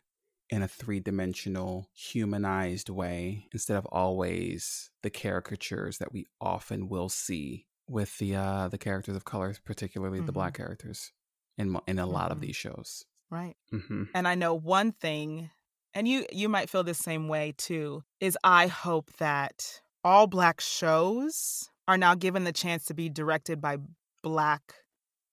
in 0.50 0.62
a 0.62 0.68
three 0.68 1.00
dimensional, 1.00 1.90
humanized 1.94 2.90
way 2.90 3.48
instead 3.52 3.78
of 3.78 3.86
always 3.88 4.92
the 5.02 5.10
caricatures 5.10 5.98
that 5.98 6.12
we 6.12 6.28
often 6.40 6.88
will 6.88 7.10
see 7.10 7.66
with 7.88 8.18
the 8.18 8.36
uh, 8.36 8.68
the 8.68 8.78
characters 8.78 9.16
of 9.16 9.26
color, 9.26 9.56
particularly 9.66 10.20
mm-hmm. 10.20 10.28
the 10.28 10.32
black 10.32 10.56
characters 10.56 11.12
in 11.58 11.78
in 11.88 12.00
a 12.00 12.06
lot 12.06 12.26
mm-hmm. 12.26 12.32
of 12.34 12.42
these 12.42 12.56
shows. 12.56 13.06
Right. 13.30 13.56
Mm-hmm. 13.74 14.04
And 14.14 14.28
I 14.28 14.36
know 14.36 14.54
one 14.54 14.92
thing, 14.92 15.50
and 15.94 16.08
you 16.08 16.26
you 16.32 16.50
might 16.50 16.70
feel 16.70 16.84
the 16.84 16.94
same 16.94 17.28
way 17.28 17.54
too. 17.58 18.04
Is 18.20 18.38
I 18.44 18.68
hope 18.68 19.12
that 19.18 19.82
all 20.04 20.28
black 20.28 20.62
shows 20.62 21.70
are 21.88 21.98
now 21.98 22.16
given 22.16 22.44
the 22.44 22.52
chance 22.52 22.86
to 22.86 22.94
be 22.94 23.10
directed 23.10 23.62
by 23.62 23.78
black 24.22 24.74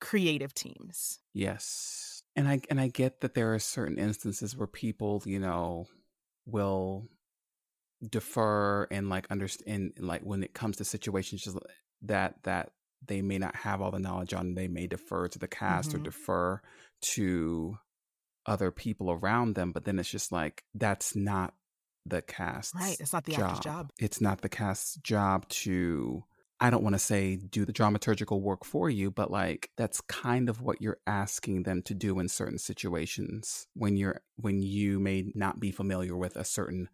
creative 0.01 0.55
teams. 0.55 1.21
Yes 1.35 2.12
and 2.37 2.49
I 2.49 2.61
and 2.71 2.81
I 2.81 2.89
get 2.89 3.21
that 3.21 3.35
there 3.35 3.55
are 3.55 3.59
certain 3.59 3.99
instances 3.99 4.57
where 4.57 4.67
people, 4.67 5.23
you 5.27 5.39
know, 5.39 5.87
will 6.47 7.09
defer 8.09 8.85
and 8.91 9.09
like 9.09 9.31
understand 9.31 9.93
like 9.99 10.23
when 10.23 10.43
it 10.43 10.55
comes 10.55 10.79
to 10.79 10.85
situations 10.85 11.43
just 11.43 11.57
that 12.03 12.35
that 12.43 12.73
they 13.07 13.23
may 13.23 13.39
not 13.39 13.55
have 13.55 13.81
all 13.81 13.91
the 13.91 13.99
knowledge 13.99 14.35
on 14.35 14.55
they 14.55 14.69
may 14.69 14.87
defer 14.87 15.29
to 15.29 15.39
the 15.39 15.49
cast 15.49 15.91
mm-hmm. 15.91 16.01
or 16.01 16.05
defer 16.05 16.61
to 17.01 17.79
other 18.45 18.73
people 18.73 19.11
around 19.11 19.55
them 19.55 19.71
but 19.71 19.85
then 19.85 20.01
it's 20.01 20.11
just 20.11 20.33
like 20.33 20.65
that's 20.75 21.15
not 21.15 21.55
the 22.05 22.21
cast 22.21 22.75
right 22.75 22.97
it's 22.99 23.13
not 23.13 23.25
the 23.25 23.33
job. 23.33 23.43
actor's 23.43 23.61
job 23.61 23.91
it's 24.01 24.21
not 24.21 24.41
the 24.41 24.49
cast's 24.49 24.97
job 24.97 25.49
to 25.49 26.25
I 26.63 26.71
don't 26.71 26.85
want 26.85 26.95
to 26.95 27.01
say 27.01 27.35
do 27.35 27.65
the 27.65 27.73
dramaturgical 27.73 28.41
work 28.41 28.65
for 28.65 28.89
you, 28.89 29.11
but 29.11 29.33
like 29.33 29.71
that's 29.77 30.01
kind 30.03 30.49
of 30.49 30.63
what 30.63 30.81
you're 30.81 31.01
asking 31.09 31.65
them 31.65 31.83
to 31.83 31.95
do 31.95 32.21
in 32.21 32.29
certain 32.29 32.59
situations 32.59 33.67
when 33.75 33.97
you're 33.97 34.21
when 34.37 34.63
you 34.63 35.01
may 35.01 35.33
not 35.35 35.59
be 35.59 35.73
familiar 35.73 36.17
with 36.17 36.37
a 36.37 36.45
certain 36.45 36.89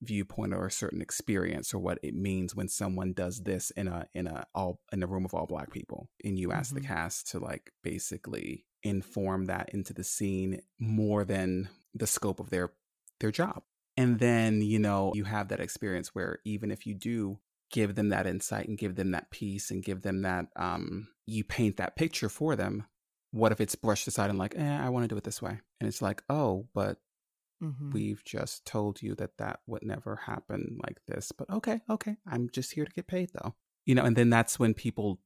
viewpoint 0.00 0.54
or 0.54 0.66
a 0.66 0.70
certain 0.70 1.02
experience 1.02 1.74
or 1.74 1.78
what 1.78 1.98
it 2.02 2.14
means 2.14 2.56
when 2.56 2.68
someone 2.68 3.12
does 3.12 3.42
this 3.42 3.70
in 3.72 3.86
a 3.86 4.06
in 4.14 4.26
a 4.26 4.46
all 4.54 4.80
in 4.92 5.02
a 5.02 5.06
room 5.06 5.26
of 5.26 5.34
all 5.34 5.46
black 5.46 5.70
people 5.70 6.08
and 6.24 6.38
you 6.38 6.50
ask 6.50 6.74
mm-hmm. 6.74 6.80
the 6.80 6.88
cast 6.88 7.30
to 7.30 7.38
like 7.38 7.70
basically 7.84 8.64
inform 8.82 9.44
that 9.44 9.68
into 9.74 9.92
the 9.92 10.02
scene 10.02 10.62
more 10.80 11.22
than 11.22 11.68
the 11.94 12.06
scope 12.06 12.40
of 12.40 12.48
their 12.48 12.72
their 13.20 13.30
job 13.30 13.62
and 13.96 14.18
then 14.18 14.62
you 14.62 14.78
know 14.78 15.12
you 15.14 15.24
have 15.24 15.48
that 15.48 15.60
experience 15.60 16.14
where 16.14 16.38
even 16.46 16.70
if 16.70 16.86
you 16.86 16.94
do 16.94 17.38
give 17.72 17.94
them 17.96 18.10
that 18.10 18.26
insight 18.26 18.68
and 18.68 18.78
give 18.78 18.94
them 18.94 19.10
that 19.10 19.30
peace 19.30 19.70
and 19.70 19.82
give 19.82 20.02
them 20.02 20.22
that 20.22 20.46
um 20.54 21.08
you 21.26 21.42
paint 21.42 21.78
that 21.78 21.96
picture 21.96 22.28
for 22.28 22.54
them 22.54 22.84
what 23.32 23.50
if 23.50 23.60
it's 23.60 23.74
brushed 23.74 24.06
aside 24.06 24.30
and 24.30 24.38
like 24.38 24.54
eh 24.56 24.78
i 24.80 24.88
want 24.88 25.02
to 25.02 25.08
do 25.08 25.16
it 25.16 25.24
this 25.24 25.42
way 25.42 25.58
and 25.80 25.88
it's 25.88 26.02
like 26.02 26.22
oh 26.28 26.66
but 26.74 26.98
mm-hmm. 27.62 27.90
we've 27.90 28.22
just 28.24 28.64
told 28.64 29.02
you 29.02 29.14
that 29.14 29.36
that 29.38 29.60
would 29.66 29.82
never 29.82 30.16
happen 30.16 30.78
like 30.86 31.00
this 31.08 31.32
but 31.32 31.50
okay 31.50 31.80
okay 31.90 32.16
i'm 32.30 32.48
just 32.50 32.72
here 32.72 32.84
to 32.84 32.92
get 32.92 33.08
paid 33.08 33.30
though 33.32 33.54
you 33.86 33.94
know 33.94 34.04
and 34.04 34.14
then 34.14 34.30
that's 34.30 34.58
when 34.58 34.74
people 34.74 35.18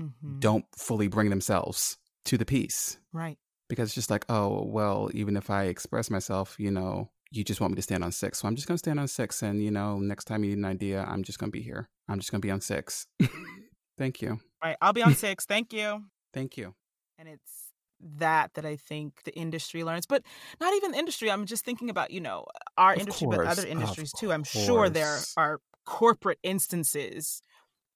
mm-hmm. 0.00 0.38
don't 0.40 0.64
fully 0.74 1.06
bring 1.06 1.30
themselves 1.30 1.98
to 2.24 2.38
the 2.38 2.46
piece 2.46 2.98
right 3.12 3.36
because 3.68 3.90
it's 3.90 3.94
just 3.94 4.10
like 4.10 4.24
oh 4.30 4.64
well 4.64 5.10
even 5.12 5.36
if 5.36 5.50
i 5.50 5.64
express 5.64 6.10
myself 6.10 6.56
you 6.58 6.70
know 6.70 7.10
you 7.34 7.44
just 7.44 7.60
want 7.60 7.72
me 7.72 7.76
to 7.76 7.82
stand 7.82 8.04
on 8.04 8.12
six. 8.12 8.38
So 8.38 8.48
I'm 8.48 8.54
just 8.54 8.68
going 8.68 8.76
to 8.76 8.78
stand 8.78 9.00
on 9.00 9.08
six. 9.08 9.42
And, 9.42 9.62
you 9.62 9.70
know, 9.70 9.98
next 9.98 10.24
time 10.24 10.44
you 10.44 10.50
need 10.50 10.58
an 10.58 10.64
idea, 10.64 11.04
I'm 11.08 11.24
just 11.24 11.38
going 11.38 11.50
to 11.50 11.56
be 11.56 11.62
here. 11.62 11.88
I'm 12.08 12.18
just 12.18 12.30
going 12.30 12.40
to 12.40 12.46
be 12.46 12.50
on 12.50 12.60
six. 12.60 13.06
Thank 13.98 14.22
you. 14.22 14.30
All 14.30 14.38
right. 14.70 14.76
I'll 14.80 14.92
be 14.92 15.02
on 15.02 15.14
six. 15.16 15.44
Thank 15.44 15.72
you. 15.72 16.04
Thank 16.32 16.56
you. 16.56 16.74
And 17.18 17.28
it's 17.28 17.72
that 18.18 18.54
that 18.54 18.64
I 18.64 18.76
think 18.76 19.22
the 19.24 19.34
industry 19.34 19.82
learns, 19.82 20.06
but 20.06 20.22
not 20.60 20.74
even 20.74 20.92
the 20.92 20.98
industry. 20.98 21.30
I'm 21.30 21.46
just 21.46 21.64
thinking 21.64 21.90
about, 21.90 22.10
you 22.10 22.20
know, 22.20 22.44
our 22.76 22.92
of 22.92 23.00
industry, 23.00 23.26
course, 23.26 23.38
but 23.38 23.46
other 23.46 23.66
industries 23.66 24.12
too. 24.12 24.32
I'm 24.32 24.44
course. 24.44 24.64
sure 24.64 24.88
there 24.88 25.18
are 25.36 25.60
corporate 25.86 26.38
instances 26.42 27.40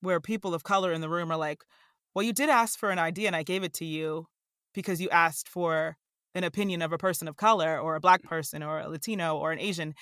where 0.00 0.20
people 0.20 0.54
of 0.54 0.62
color 0.62 0.92
in 0.92 1.00
the 1.00 1.08
room 1.08 1.30
are 1.30 1.36
like, 1.36 1.64
well, 2.14 2.22
you 2.22 2.32
did 2.32 2.48
ask 2.48 2.78
for 2.78 2.90
an 2.90 2.98
idea 2.98 3.26
and 3.26 3.36
I 3.36 3.42
gave 3.42 3.64
it 3.64 3.74
to 3.74 3.84
you 3.84 4.26
because 4.72 5.00
you 5.00 5.08
asked 5.10 5.48
for 5.48 5.96
an 6.34 6.44
opinion 6.44 6.82
of 6.82 6.92
a 6.92 6.98
person 6.98 7.28
of 7.28 7.36
color 7.36 7.78
or 7.78 7.96
a 7.96 8.00
black 8.00 8.22
person 8.22 8.62
or 8.62 8.80
a 8.80 8.88
Latino 8.88 9.36
or 9.36 9.52
an 9.52 9.58
Asian, 9.58 9.94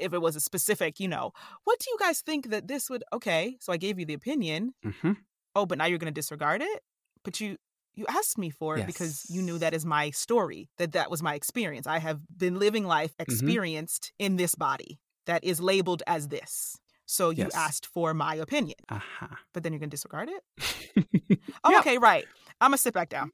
if 0.00 0.12
it 0.12 0.20
was 0.20 0.36
a 0.36 0.40
specific, 0.40 0.98
you 0.98 1.08
know, 1.08 1.32
what 1.64 1.78
do 1.78 1.86
you 1.90 1.96
guys 1.98 2.20
think 2.20 2.50
that 2.50 2.68
this 2.68 2.88
would? 2.88 3.04
Okay, 3.12 3.56
so 3.60 3.72
I 3.72 3.76
gave 3.76 3.98
you 3.98 4.06
the 4.06 4.14
opinion. 4.14 4.74
Mm-hmm. 4.84 5.12
Oh, 5.54 5.66
but 5.66 5.78
now 5.78 5.84
you're 5.86 5.98
going 5.98 6.12
to 6.12 6.20
disregard 6.20 6.62
it. 6.62 6.80
But 7.22 7.40
you 7.40 7.56
you 7.94 8.04
asked 8.08 8.38
me 8.38 8.50
for 8.50 8.76
it 8.76 8.80
yes. 8.80 8.86
because 8.86 9.26
you 9.28 9.40
knew 9.40 9.58
that 9.58 9.72
is 9.72 9.86
my 9.86 10.10
story, 10.10 10.68
that 10.78 10.92
that 10.92 11.10
was 11.10 11.22
my 11.22 11.34
experience. 11.34 11.86
I 11.86 11.98
have 11.98 12.20
been 12.36 12.58
living 12.58 12.84
life 12.84 13.12
mm-hmm. 13.12 13.22
experienced 13.22 14.12
mm-hmm. 14.20 14.26
in 14.26 14.36
this 14.36 14.54
body 14.54 14.98
that 15.26 15.44
is 15.44 15.60
labeled 15.60 16.02
as 16.06 16.28
this. 16.28 16.76
So 17.06 17.30
you 17.30 17.44
yes. 17.44 17.54
asked 17.54 17.86
for 17.86 18.14
my 18.14 18.34
opinion. 18.34 18.78
Uh-huh. 18.88 19.36
But 19.52 19.62
then 19.62 19.72
you're 19.72 19.80
going 19.80 19.90
to 19.90 19.94
disregard 19.94 20.30
it? 20.30 21.38
oh, 21.64 21.70
yeah. 21.70 21.78
okay, 21.80 21.98
right. 21.98 22.24
I'm 22.60 22.70
going 22.70 22.78
to 22.78 22.82
sit 22.82 22.94
back 22.94 23.08
down. 23.08 23.30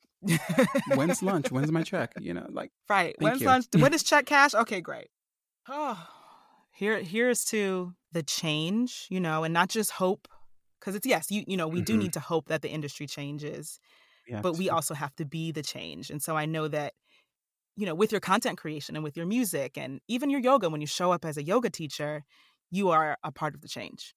When's 0.94 1.22
lunch? 1.22 1.50
When's 1.50 1.70
my 1.70 1.82
check? 1.84 2.12
You 2.20 2.34
know, 2.34 2.46
like 2.50 2.70
Right. 2.88 3.14
When's 3.18 3.40
you. 3.40 3.46
lunch? 3.46 3.66
When 3.76 3.94
is 3.94 4.02
check 4.02 4.26
cash? 4.26 4.54
Okay, 4.54 4.80
great. 4.80 5.08
Oh. 5.68 5.98
Here 6.72 7.00
here's 7.00 7.44
to 7.46 7.92
the 8.12 8.22
change, 8.22 9.06
you 9.10 9.20
know, 9.20 9.44
and 9.44 9.52
not 9.52 9.68
just 9.68 9.90
hope 9.90 10.28
because 10.78 10.94
it's 10.94 11.06
yes, 11.06 11.30
you 11.30 11.44
you 11.46 11.56
know, 11.56 11.68
we 11.68 11.78
mm-hmm. 11.78 11.84
do 11.84 11.96
need 11.98 12.14
to 12.14 12.20
hope 12.20 12.48
that 12.48 12.62
the 12.62 12.70
industry 12.70 13.06
changes. 13.06 13.78
Yes. 14.26 14.40
But 14.42 14.56
we 14.56 14.70
also 14.70 14.94
have 14.94 15.14
to 15.16 15.24
be 15.24 15.52
the 15.52 15.62
change. 15.62 16.10
And 16.10 16.22
so 16.22 16.36
I 16.36 16.46
know 16.46 16.68
that 16.68 16.94
you 17.76 17.86
know, 17.86 17.94
with 17.94 18.12
your 18.12 18.20
content 18.20 18.58
creation 18.58 18.96
and 18.96 19.04
with 19.04 19.16
your 19.16 19.26
music 19.26 19.78
and 19.78 20.00
even 20.08 20.28
your 20.28 20.40
yoga 20.40 20.68
when 20.68 20.80
you 20.80 20.86
show 20.86 21.12
up 21.12 21.24
as 21.24 21.36
a 21.36 21.42
yoga 21.42 21.70
teacher, 21.70 22.24
you 22.70 22.90
are 22.90 23.16
a 23.22 23.32
part 23.32 23.54
of 23.54 23.60
the 23.60 23.68
change. 23.68 24.14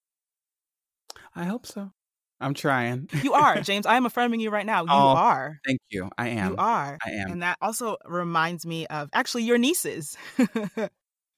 I 1.36 1.46
hope 1.46 1.66
so. 1.66 1.92
I'm 2.40 2.54
trying. 2.54 3.10
you 3.24 3.34
are, 3.34 3.62
James. 3.62 3.86
I 3.86 3.96
am 3.96 4.06
affirming 4.06 4.40
you 4.40 4.50
right 4.50 4.66
now. 4.66 4.82
You 4.82 4.90
oh, 4.92 5.16
are. 5.16 5.60
Thank 5.66 5.80
you. 5.90 6.10
I 6.18 6.30
am. 6.30 6.52
You 6.52 6.58
are. 6.58 6.98
I 7.06 7.10
am. 7.12 7.32
And 7.32 7.44
that 7.44 7.58
also 7.62 7.98
reminds 8.06 8.66
me 8.66 8.86
of 8.88 9.10
actually 9.14 9.44
your 9.44 9.58
nieces. 9.58 10.18
your 10.38 10.90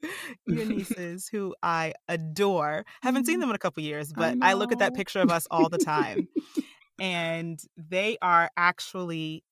nieces 0.48 1.28
who 1.28 1.56
I 1.62 1.94
adore. 2.08 2.86
Haven't 3.02 3.26
seen 3.26 3.36
mm-hmm. 3.36 3.42
them 3.42 3.50
in 3.52 3.56
a 3.56 3.60
couple 3.60 3.84
years, 3.84 4.12
but 4.14 4.38
I, 4.42 4.52
I 4.52 4.54
look 4.54 4.72
at 4.72 4.80
that 4.80 4.96
picture 4.96 5.20
of 5.20 5.32
us 5.32 5.48
all 5.52 5.70
the 5.70 5.78
time. 5.78 6.28
and 7.00 7.60
they 7.78 8.18
are 8.22 8.50
actually 8.58 9.44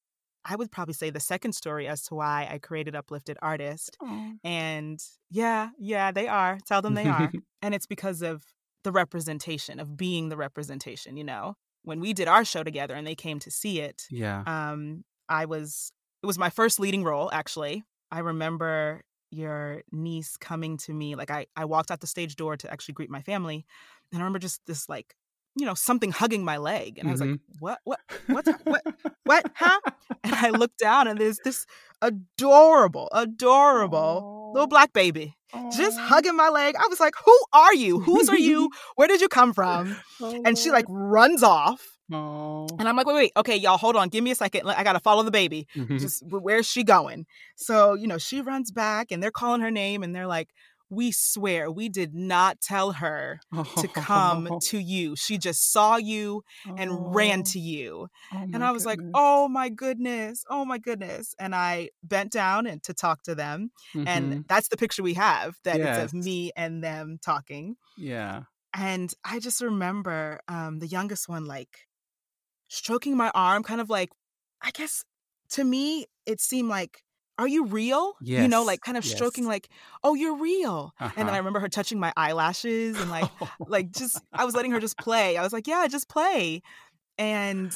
I 0.45 0.55
would 0.55 0.71
probably 0.71 0.93
say 0.93 1.09
the 1.09 1.19
second 1.19 1.53
story 1.53 1.87
as 1.87 2.03
to 2.03 2.15
why 2.15 2.47
I 2.51 2.57
created 2.57 2.95
Uplifted 2.95 3.37
Artist. 3.41 3.97
Aww. 4.01 4.37
And 4.43 5.01
yeah, 5.29 5.69
yeah, 5.79 6.11
they 6.11 6.27
are. 6.27 6.59
Tell 6.65 6.81
them 6.81 6.95
they 6.95 7.07
are. 7.07 7.31
and 7.61 7.73
it's 7.73 7.85
because 7.85 8.21
of 8.21 8.43
the 8.83 8.91
representation, 8.91 9.79
of 9.79 9.95
being 9.95 10.29
the 10.29 10.37
representation, 10.37 11.17
you 11.17 11.23
know. 11.23 11.55
When 11.83 11.99
we 11.99 12.13
did 12.13 12.27
our 12.27 12.45
show 12.45 12.63
together 12.63 12.93
and 12.93 13.05
they 13.05 13.15
came 13.15 13.39
to 13.39 13.51
see 13.51 13.79
it, 13.79 14.03
yeah. 14.09 14.43
Um, 14.45 15.03
I 15.29 15.45
was 15.45 15.91
it 16.21 16.25
was 16.25 16.37
my 16.37 16.49
first 16.49 16.79
leading 16.79 17.03
role, 17.03 17.29
actually. 17.31 17.83
I 18.11 18.19
remember 18.19 19.01
your 19.31 19.81
niece 19.91 20.37
coming 20.37 20.77
to 20.77 20.93
me. 20.93 21.15
Like 21.15 21.31
I, 21.31 21.47
I 21.55 21.65
walked 21.65 21.91
out 21.91 21.99
the 21.99 22.07
stage 22.07 22.35
door 22.35 22.55
to 22.57 22.71
actually 22.71 22.93
greet 22.93 23.09
my 23.09 23.21
family. 23.21 23.65
And 24.11 24.21
I 24.21 24.23
remember 24.23 24.39
just 24.39 24.61
this 24.65 24.87
like 24.87 25.15
you 25.55 25.65
know, 25.65 25.73
something 25.73 26.11
hugging 26.11 26.43
my 26.43 26.57
leg. 26.57 26.97
And 26.97 27.07
I 27.07 27.11
was 27.11 27.21
like, 27.21 27.29
mm-hmm. 27.29 27.57
what, 27.59 27.79
what, 27.83 27.99
what, 28.27 28.47
what, 28.63 28.83
what, 29.23 29.51
huh? 29.55 29.79
And 30.23 30.33
I 30.33 30.49
looked 30.51 30.79
down 30.79 31.07
and 31.07 31.19
there's 31.19 31.39
this 31.43 31.65
adorable, 32.01 33.09
adorable 33.11 34.49
Aww. 34.51 34.53
little 34.53 34.67
black 34.67 34.93
baby 34.93 35.35
Aww. 35.53 35.75
just 35.75 35.99
hugging 35.99 36.35
my 36.35 36.49
leg. 36.49 36.75
I 36.77 36.87
was 36.89 36.99
like, 36.99 37.13
who 37.25 37.37
are 37.51 37.73
you? 37.73 37.99
Whose 37.99 38.29
are 38.29 38.37
you? 38.37 38.71
Where 38.95 39.07
did 39.07 39.21
you 39.21 39.27
come 39.27 39.53
from? 39.53 39.97
And 40.21 40.57
she 40.57 40.71
like 40.71 40.85
runs 40.87 41.43
off. 41.43 41.93
And 42.09 42.87
I'm 42.87 42.95
like, 42.95 43.07
wait, 43.07 43.15
wait, 43.15 43.31
okay, 43.37 43.55
y'all, 43.55 43.77
hold 43.77 43.95
on, 43.95 44.09
give 44.09 44.23
me 44.23 44.31
a 44.31 44.35
second. 44.35 44.69
I 44.69 44.83
gotta 44.83 44.99
follow 44.99 45.23
the 45.23 45.31
baby. 45.31 45.67
Mm-hmm. 45.75 45.97
Just 45.97 46.23
where's 46.27 46.67
she 46.67 46.83
going? 46.83 47.25
So 47.55 47.95
you 47.95 48.07
know, 48.07 48.17
she 48.17 48.41
runs 48.41 48.71
back, 48.71 49.11
and 49.11 49.21
they're 49.21 49.31
calling 49.31 49.61
her 49.61 49.71
name, 49.71 50.03
and 50.03 50.15
they're 50.15 50.27
like, 50.27 50.49
we 50.89 51.11
swear 51.11 51.71
we 51.71 51.89
did 51.89 52.13
not 52.13 52.61
tell 52.61 52.91
her 52.93 53.39
to 53.77 53.87
come 53.87 54.59
to 54.61 54.77
you. 54.77 55.15
She 55.15 55.37
just 55.37 55.71
saw 55.71 55.97
you 55.97 56.43
and 56.77 56.91
oh. 56.91 57.11
ran 57.13 57.43
to 57.43 57.59
you. 57.59 58.07
Oh 58.33 58.37
and 58.37 58.63
I 58.63 58.71
was 58.71 58.85
goodness. 58.85 59.05
like, 59.05 59.11
oh 59.15 59.47
my 59.47 59.69
goodness, 59.69 60.45
oh 60.49 60.65
my 60.65 60.77
goodness. 60.77 61.33
And 61.39 61.55
I 61.55 61.89
bent 62.03 62.31
down 62.31 62.67
and 62.67 62.81
to 62.83 62.93
talk 62.93 63.23
to 63.23 63.35
them. 63.35 63.71
Mm-hmm. 63.95 64.07
And 64.07 64.45
that's 64.47 64.67
the 64.67 64.77
picture 64.77 65.03
we 65.03 65.15
have 65.15 65.55
that 65.63 65.77
yes. 65.77 66.03
it's 66.03 66.13
of 66.13 66.25
me 66.25 66.51
and 66.55 66.83
them 66.83 67.19
talking. 67.23 67.75
Yeah. 67.97 68.43
And 68.75 69.11
I 69.23 69.39
just 69.39 69.61
remember 69.61 70.39
um, 70.47 70.79
the 70.79 70.87
youngest 70.87 71.29
one 71.29 71.45
like 71.45 71.87
stroking 72.67 73.15
my 73.15 73.31
arm, 73.35 73.63
kind 73.63 73.81
of 73.81 73.89
like, 73.89 74.09
I 74.61 74.71
guess 74.71 75.03
to 75.51 75.63
me, 75.63 76.07
it 76.25 76.41
seemed 76.41 76.69
like 76.69 77.03
are 77.37 77.47
you 77.47 77.65
real? 77.65 78.13
Yes. 78.21 78.43
You 78.43 78.47
know, 78.47 78.63
like 78.63 78.81
kind 78.81 78.97
of 78.97 79.05
yes. 79.05 79.15
stroking 79.15 79.45
like, 79.45 79.69
oh, 80.03 80.13
you're 80.13 80.37
real. 80.37 80.93
Uh-huh. 80.99 81.11
And 81.15 81.27
then 81.27 81.27
I 81.27 81.31
uh-huh. 81.31 81.37
remember 81.39 81.59
her 81.59 81.69
touching 81.69 81.99
my 81.99 82.13
eyelashes 82.15 82.99
and 82.99 83.09
like 83.09 83.29
like 83.59 83.91
just 83.91 84.21
I 84.31 84.45
was 84.45 84.55
letting 84.55 84.71
her 84.71 84.79
just 84.79 84.97
play. 84.97 85.37
I 85.37 85.43
was 85.43 85.53
like, 85.53 85.67
yeah, 85.67 85.87
just 85.87 86.09
play. 86.09 86.61
And 87.17 87.75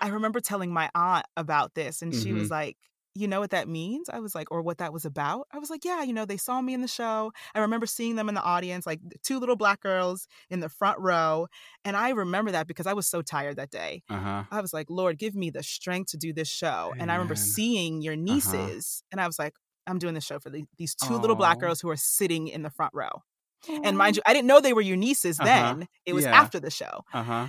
I 0.00 0.08
remember 0.08 0.40
telling 0.40 0.72
my 0.72 0.90
aunt 0.94 1.26
about 1.36 1.74
this 1.74 2.02
and 2.02 2.14
she 2.14 2.28
mm-hmm. 2.28 2.38
was 2.38 2.50
like, 2.50 2.76
you 3.18 3.28
know 3.28 3.40
what 3.40 3.50
that 3.50 3.68
means? 3.68 4.08
I 4.08 4.20
was 4.20 4.34
like, 4.34 4.50
or 4.50 4.62
what 4.62 4.78
that 4.78 4.92
was 4.92 5.04
about? 5.04 5.46
I 5.52 5.58
was 5.58 5.70
like, 5.70 5.84
yeah, 5.84 6.02
you 6.02 6.12
know, 6.12 6.24
they 6.24 6.36
saw 6.36 6.60
me 6.60 6.74
in 6.74 6.80
the 6.80 6.88
show. 6.88 7.32
I 7.54 7.60
remember 7.60 7.86
seeing 7.86 8.16
them 8.16 8.28
in 8.28 8.34
the 8.34 8.42
audience, 8.42 8.86
like 8.86 9.00
two 9.22 9.38
little 9.38 9.56
black 9.56 9.80
girls 9.80 10.28
in 10.50 10.60
the 10.60 10.68
front 10.68 11.00
row. 11.00 11.48
And 11.84 11.96
I 11.96 12.10
remember 12.10 12.52
that 12.52 12.66
because 12.66 12.86
I 12.86 12.92
was 12.92 13.06
so 13.06 13.22
tired 13.22 13.56
that 13.56 13.70
day. 13.70 14.02
Uh-huh. 14.08 14.44
I 14.50 14.60
was 14.60 14.72
like, 14.72 14.88
Lord, 14.88 15.18
give 15.18 15.34
me 15.34 15.50
the 15.50 15.62
strength 15.62 16.12
to 16.12 16.16
do 16.16 16.32
this 16.32 16.48
show. 16.48 16.90
Amen. 16.92 17.00
And 17.00 17.12
I 17.12 17.16
remember 17.16 17.34
seeing 17.34 18.02
your 18.02 18.14
uh-huh. 18.14 18.22
nieces, 18.22 19.02
uh-huh. 19.02 19.08
and 19.12 19.20
I 19.20 19.26
was 19.26 19.38
like, 19.38 19.54
I'm 19.86 19.98
doing 19.98 20.14
this 20.14 20.24
show 20.24 20.38
for 20.38 20.50
the, 20.50 20.64
these 20.76 20.94
two 20.94 21.14
Aww. 21.14 21.20
little 21.20 21.36
black 21.36 21.58
girls 21.58 21.80
who 21.80 21.88
are 21.90 21.96
sitting 21.96 22.48
in 22.48 22.62
the 22.62 22.70
front 22.70 22.94
row. 22.94 23.22
Aww. 23.66 23.80
And 23.84 23.98
mind 23.98 24.16
you, 24.16 24.22
I 24.26 24.32
didn't 24.32 24.46
know 24.46 24.60
they 24.60 24.74
were 24.74 24.80
your 24.80 24.96
nieces 24.96 25.40
uh-huh. 25.40 25.46
then. 25.46 25.88
It 26.06 26.12
was 26.12 26.24
yeah. 26.24 26.40
after 26.40 26.60
the 26.60 26.70
show. 26.70 27.04
Uh-huh. 27.12 27.48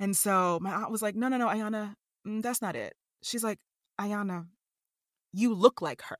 And 0.00 0.16
so 0.16 0.58
my 0.60 0.72
aunt 0.72 0.90
was 0.90 1.02
like, 1.02 1.14
no, 1.14 1.28
no, 1.28 1.36
no, 1.36 1.46
Ayana, 1.46 1.94
mm, 2.26 2.42
that's 2.42 2.60
not 2.60 2.74
it. 2.74 2.94
She's 3.22 3.44
like, 3.44 3.58
Ayana, 4.00 4.46
you 5.34 5.54
look 5.54 5.82
like 5.82 6.02
her. 6.02 6.18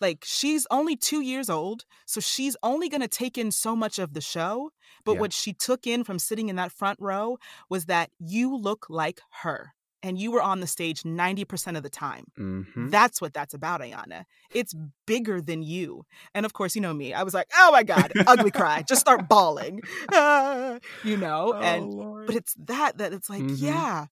Like 0.00 0.24
she's 0.24 0.66
only 0.70 0.96
two 0.96 1.20
years 1.20 1.48
old, 1.48 1.84
so 2.06 2.20
she's 2.20 2.56
only 2.62 2.88
going 2.88 3.00
to 3.00 3.08
take 3.08 3.38
in 3.38 3.50
so 3.50 3.76
much 3.76 3.98
of 3.98 4.12
the 4.12 4.20
show. 4.20 4.70
But 5.04 5.14
yeah. 5.14 5.20
what 5.20 5.32
she 5.32 5.52
took 5.52 5.86
in 5.86 6.04
from 6.04 6.18
sitting 6.18 6.48
in 6.48 6.56
that 6.56 6.72
front 6.72 6.98
row 7.00 7.38
was 7.70 7.86
that 7.86 8.10
you 8.18 8.56
look 8.56 8.86
like 8.88 9.20
her 9.42 9.72
and 10.02 10.18
you 10.18 10.30
were 10.30 10.42
on 10.42 10.60
the 10.60 10.66
stage 10.66 11.02
90% 11.02 11.76
of 11.76 11.82
the 11.82 11.90
time. 11.90 12.24
Mm-hmm. 12.38 12.88
That's 12.88 13.20
what 13.20 13.34
that's 13.34 13.54
about, 13.54 13.80
Ayana. 13.80 14.24
It's 14.52 14.74
bigger 15.06 15.40
than 15.40 15.62
you. 15.62 16.04
And 16.34 16.46
of 16.46 16.52
course, 16.52 16.74
you 16.74 16.80
know 16.80 16.94
me. 16.94 17.12
I 17.12 17.24
was 17.24 17.34
like, 17.34 17.48
oh 17.56 17.72
my 17.72 17.82
God, 17.82 18.12
ugly 18.26 18.50
cry. 18.50 18.82
Just 18.88 19.00
start 19.00 19.28
bawling. 19.28 19.80
Ah, 20.12 20.78
you 21.04 21.16
know? 21.16 21.54
Oh, 21.56 21.60
and 21.60 21.92
Lord. 21.92 22.26
but 22.26 22.36
it's 22.36 22.54
that 22.66 22.98
that 22.98 23.12
it's 23.12 23.28
like, 23.28 23.42
mm-hmm. 23.42 23.64
yeah, 23.64 24.06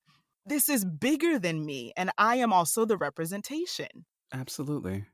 this 0.45 0.69
is 0.69 0.85
bigger 0.85 1.39
than 1.39 1.65
me. 1.65 1.93
And 1.97 2.11
I 2.19 2.37
am 2.37 2.53
also 2.53 2.85
the 2.85 2.97
representation. 2.97 4.05
Absolutely. 4.33 5.05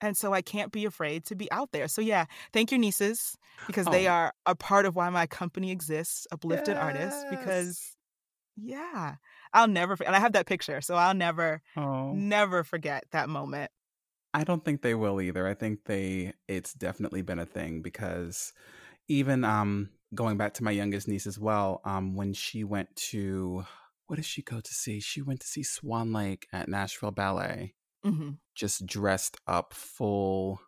And 0.00 0.16
so 0.16 0.32
I 0.32 0.40
can't 0.40 0.72
be 0.72 0.86
afraid 0.86 1.26
to 1.26 1.34
be 1.34 1.50
out 1.52 1.72
there. 1.72 1.86
So 1.86 2.00
yeah, 2.00 2.24
thank 2.52 2.70
your 2.70 2.80
nieces 2.80 3.36
because 3.66 3.86
oh. 3.86 3.90
they 3.90 4.06
are 4.06 4.32
a 4.46 4.54
part 4.54 4.86
of 4.86 4.96
why 4.96 5.10
my 5.10 5.26
company 5.26 5.70
exists, 5.70 6.26
Uplifted 6.32 6.76
yes. 6.76 6.82
Artists, 6.82 7.24
because 7.28 7.96
yeah, 8.56 9.16
I'll 9.52 9.68
never 9.68 9.96
and 10.04 10.16
I 10.16 10.20
have 10.20 10.32
that 10.32 10.46
picture, 10.46 10.80
so 10.80 10.94
I'll 10.94 11.14
never 11.14 11.62
oh. 11.76 12.12
never 12.12 12.64
forget 12.64 13.04
that 13.12 13.28
moment. 13.28 13.70
I 14.32 14.44
don't 14.44 14.64
think 14.64 14.80
they 14.80 14.94
will 14.94 15.20
either. 15.20 15.46
I 15.46 15.54
think 15.54 15.84
they 15.84 16.32
it's 16.48 16.72
definitely 16.72 17.22
been 17.22 17.38
a 17.38 17.46
thing 17.46 17.82
because 17.82 18.52
even 19.08 19.44
um 19.44 19.90
going 20.14 20.38
back 20.38 20.54
to 20.54 20.64
my 20.64 20.70
youngest 20.70 21.08
niece 21.08 21.26
as 21.26 21.38
well, 21.38 21.82
um 21.84 22.14
when 22.14 22.32
she 22.32 22.64
went 22.64 22.94
to 23.10 23.64
what 24.06 24.16
did 24.16 24.24
she 24.24 24.42
go 24.42 24.60
to 24.60 24.74
see? 24.74 24.98
She 24.98 25.20
went 25.20 25.40
to 25.40 25.46
see 25.46 25.62
Swan 25.62 26.12
Lake 26.12 26.46
at 26.52 26.68
Nashville 26.68 27.12
Ballet 27.12 27.74
mm-hmm. 28.04 28.30
just 28.54 28.86
dressed 28.86 29.36
up 29.46 29.74
full. 29.74 30.60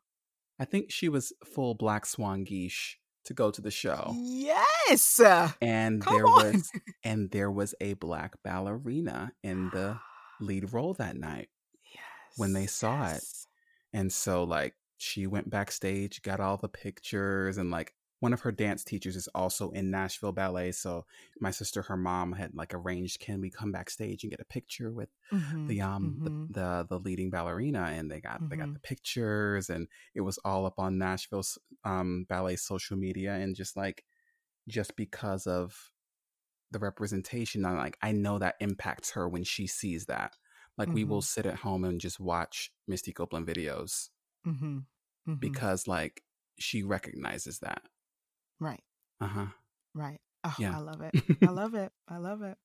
I 0.59 0.65
think 0.65 0.91
she 0.91 1.09
was 1.09 1.33
full 1.45 1.75
black 1.75 2.07
swan 2.07 2.45
geesh 2.45 2.95
to 3.25 3.35
go 3.35 3.51
to 3.51 3.61
the 3.61 3.71
show. 3.71 4.15
Yes. 4.17 5.21
And 5.61 6.03
Come 6.03 6.15
there 6.15 6.27
on. 6.27 6.53
was 6.53 6.71
and 7.05 7.31
there 7.31 7.51
was 7.51 7.75
a 7.81 7.95
black 7.95 8.35
ballerina 8.43 9.33
in 9.43 9.71
the 9.71 9.99
lead 10.41 10.73
role 10.73 10.95
that 10.95 11.17
night. 11.17 11.49
Yes. 11.85 12.03
When 12.37 12.53
they 12.53 12.67
saw 12.67 13.03
yes. 13.03 13.23
it. 13.23 13.99
And 13.99 14.13
so 14.13 14.45
like 14.45 14.75
she 14.99 15.27
went 15.27 15.51
backstage, 15.51 16.23
got 16.23 16.41
all 16.41 16.57
the 16.57 16.69
pictures 16.69 17.59
and 17.59 17.71
like 17.71 17.93
one 18.23 18.33
of 18.33 18.43
her 18.43 18.53
dance 18.53 18.85
teachers 18.85 19.17
is 19.17 19.27
also 19.35 19.71
in 19.71 19.91
Nashville 19.91 20.31
Ballet. 20.31 20.71
So 20.71 21.07
my 21.41 21.51
sister, 21.51 21.83
her 21.83 21.97
mom 21.97 22.31
had 22.31 22.55
like 22.55 22.73
arranged, 22.73 23.19
can 23.19 23.41
we 23.41 23.51
come 23.51 23.73
backstage 23.73 24.23
and 24.23 24.31
get 24.31 24.39
a 24.39 24.45
picture 24.45 24.93
with 24.93 25.09
mm-hmm, 25.33 25.67
the 25.67 25.81
um 25.81 26.19
mm-hmm. 26.21 26.53
the, 26.53 26.61
the, 26.61 26.87
the 26.89 26.99
leading 27.01 27.31
ballerina? 27.31 27.91
And 27.93 28.09
they 28.09 28.21
got 28.21 28.37
mm-hmm. 28.37 28.49
they 28.49 28.57
got 28.57 28.67
mm-hmm. 28.67 28.75
the 28.75 28.79
pictures, 28.79 29.71
and 29.71 29.89
it 30.15 30.21
was 30.21 30.39
all 30.45 30.67
up 30.67 30.79
on 30.79 30.99
Nashville's 30.99 31.59
um 31.83 32.25
ballet 32.29 32.55
social 32.55 32.97
media, 32.97 33.33
and 33.33 33.57
just 33.57 33.77
like 33.77 34.05
just 34.69 34.95
because 34.95 35.49
of 35.49 35.91
the 36.71 36.79
representation, 36.79 37.67
I'm 37.67 37.77
like 37.77 37.99
I 38.03 38.13
know 38.13 38.39
that 38.39 38.55
impacts 38.61 39.11
her 39.11 39.29
when 39.29 39.43
she 39.43 39.67
sees 39.67 40.07
that. 40.07 40.37
Like 40.79 40.91
we 40.91 41.03
will 41.03 41.19
mm-hmm. 41.19 41.25
sit 41.25 41.47
at 41.47 41.57
home 41.57 41.83
and 41.83 42.01
just 42.01 42.21
watch 42.21 42.71
Misty 42.87 43.13
Copeland 43.13 43.49
videos 43.49 44.11
mm-hmm, 44.47 44.79
because 45.41 45.89
like 45.89 46.23
she 46.61 46.85
recognizes 46.85 47.59
that 47.59 47.83
Right. 48.63 48.83
Uh 49.21 49.27
huh. 49.27 49.47
Right. 49.95 50.21
Oh, 50.45 50.55
yeah. 50.59 50.77
I 50.77 50.81
love 50.81 51.01
it. 51.01 51.15
I 51.43 51.47
love 51.51 51.75
it. 51.75 51.93
I 52.09 52.19
love 52.19 52.43
it. 52.43 52.57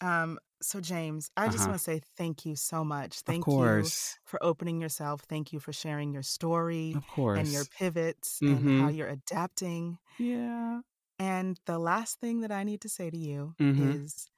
Um, 0.00 0.38
so 0.60 0.80
James, 0.80 1.30
I 1.36 1.46
just 1.46 1.60
uh-huh. 1.60 1.68
want 1.68 1.78
to 1.78 1.84
say 1.84 2.00
thank 2.16 2.46
you 2.46 2.56
so 2.56 2.84
much. 2.84 3.20
Thank 3.20 3.46
you 3.46 3.84
for 4.24 4.42
opening 4.42 4.80
yourself. 4.80 5.22
Thank 5.22 5.52
you 5.52 5.60
for 5.60 5.72
sharing 5.72 6.12
your 6.12 6.22
story 6.22 6.94
of 6.96 7.06
course. 7.08 7.38
and 7.38 7.48
your 7.48 7.64
pivots 7.64 8.38
mm-hmm. 8.42 8.54
and 8.54 8.80
how 8.80 8.88
mm-hmm. 8.88 8.96
you're 8.96 9.08
adapting. 9.08 9.98
Yeah. 10.18 10.80
And 11.18 11.58
the 11.66 11.78
last 11.78 12.20
thing 12.20 12.40
that 12.40 12.50
I 12.50 12.64
need 12.64 12.80
to 12.82 12.88
say 12.88 13.10
to 13.10 13.16
you 13.16 13.54
mm-hmm. 13.60 14.04
is 14.04 14.28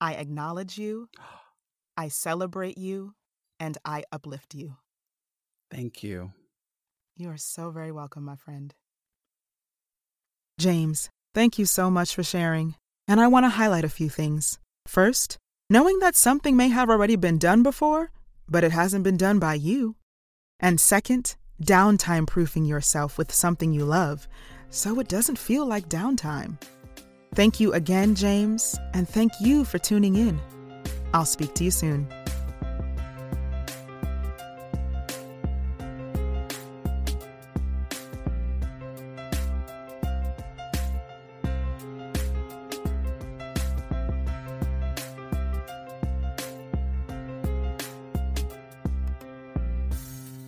I 0.00 0.14
acknowledge 0.14 0.78
you, 0.78 1.08
I 1.96 2.08
celebrate 2.08 2.76
you, 2.76 3.14
and 3.60 3.78
I 3.84 4.04
uplift 4.10 4.54
you. 4.54 4.76
Thank 5.70 6.02
you. 6.02 6.32
You 7.16 7.30
are 7.30 7.36
so 7.36 7.70
very 7.70 7.92
welcome, 7.92 8.24
my 8.24 8.36
friend. 8.36 8.74
James, 10.58 11.10
thank 11.34 11.58
you 11.58 11.66
so 11.66 11.90
much 11.90 12.14
for 12.14 12.22
sharing. 12.22 12.76
And 13.08 13.20
I 13.20 13.28
want 13.28 13.44
to 13.44 13.50
highlight 13.50 13.84
a 13.84 13.88
few 13.88 14.08
things. 14.08 14.58
First, 14.86 15.36
knowing 15.68 15.98
that 15.98 16.16
something 16.16 16.56
may 16.56 16.68
have 16.68 16.88
already 16.88 17.16
been 17.16 17.38
done 17.38 17.62
before, 17.62 18.10
but 18.48 18.64
it 18.64 18.72
hasn't 18.72 19.04
been 19.04 19.16
done 19.16 19.38
by 19.38 19.54
you. 19.54 19.96
And 20.60 20.80
second, 20.80 21.36
downtime 21.62 22.26
proofing 22.26 22.64
yourself 22.64 23.18
with 23.18 23.32
something 23.32 23.72
you 23.72 23.84
love 23.84 24.28
so 24.70 24.98
it 24.98 25.08
doesn't 25.08 25.38
feel 25.38 25.66
like 25.66 25.88
downtime. 25.88 26.60
Thank 27.34 27.60
you 27.60 27.72
again, 27.72 28.14
James, 28.14 28.78
and 28.92 29.08
thank 29.08 29.32
you 29.40 29.64
for 29.64 29.78
tuning 29.78 30.16
in. 30.16 30.40
I'll 31.12 31.24
speak 31.24 31.54
to 31.54 31.64
you 31.64 31.70
soon. 31.70 32.08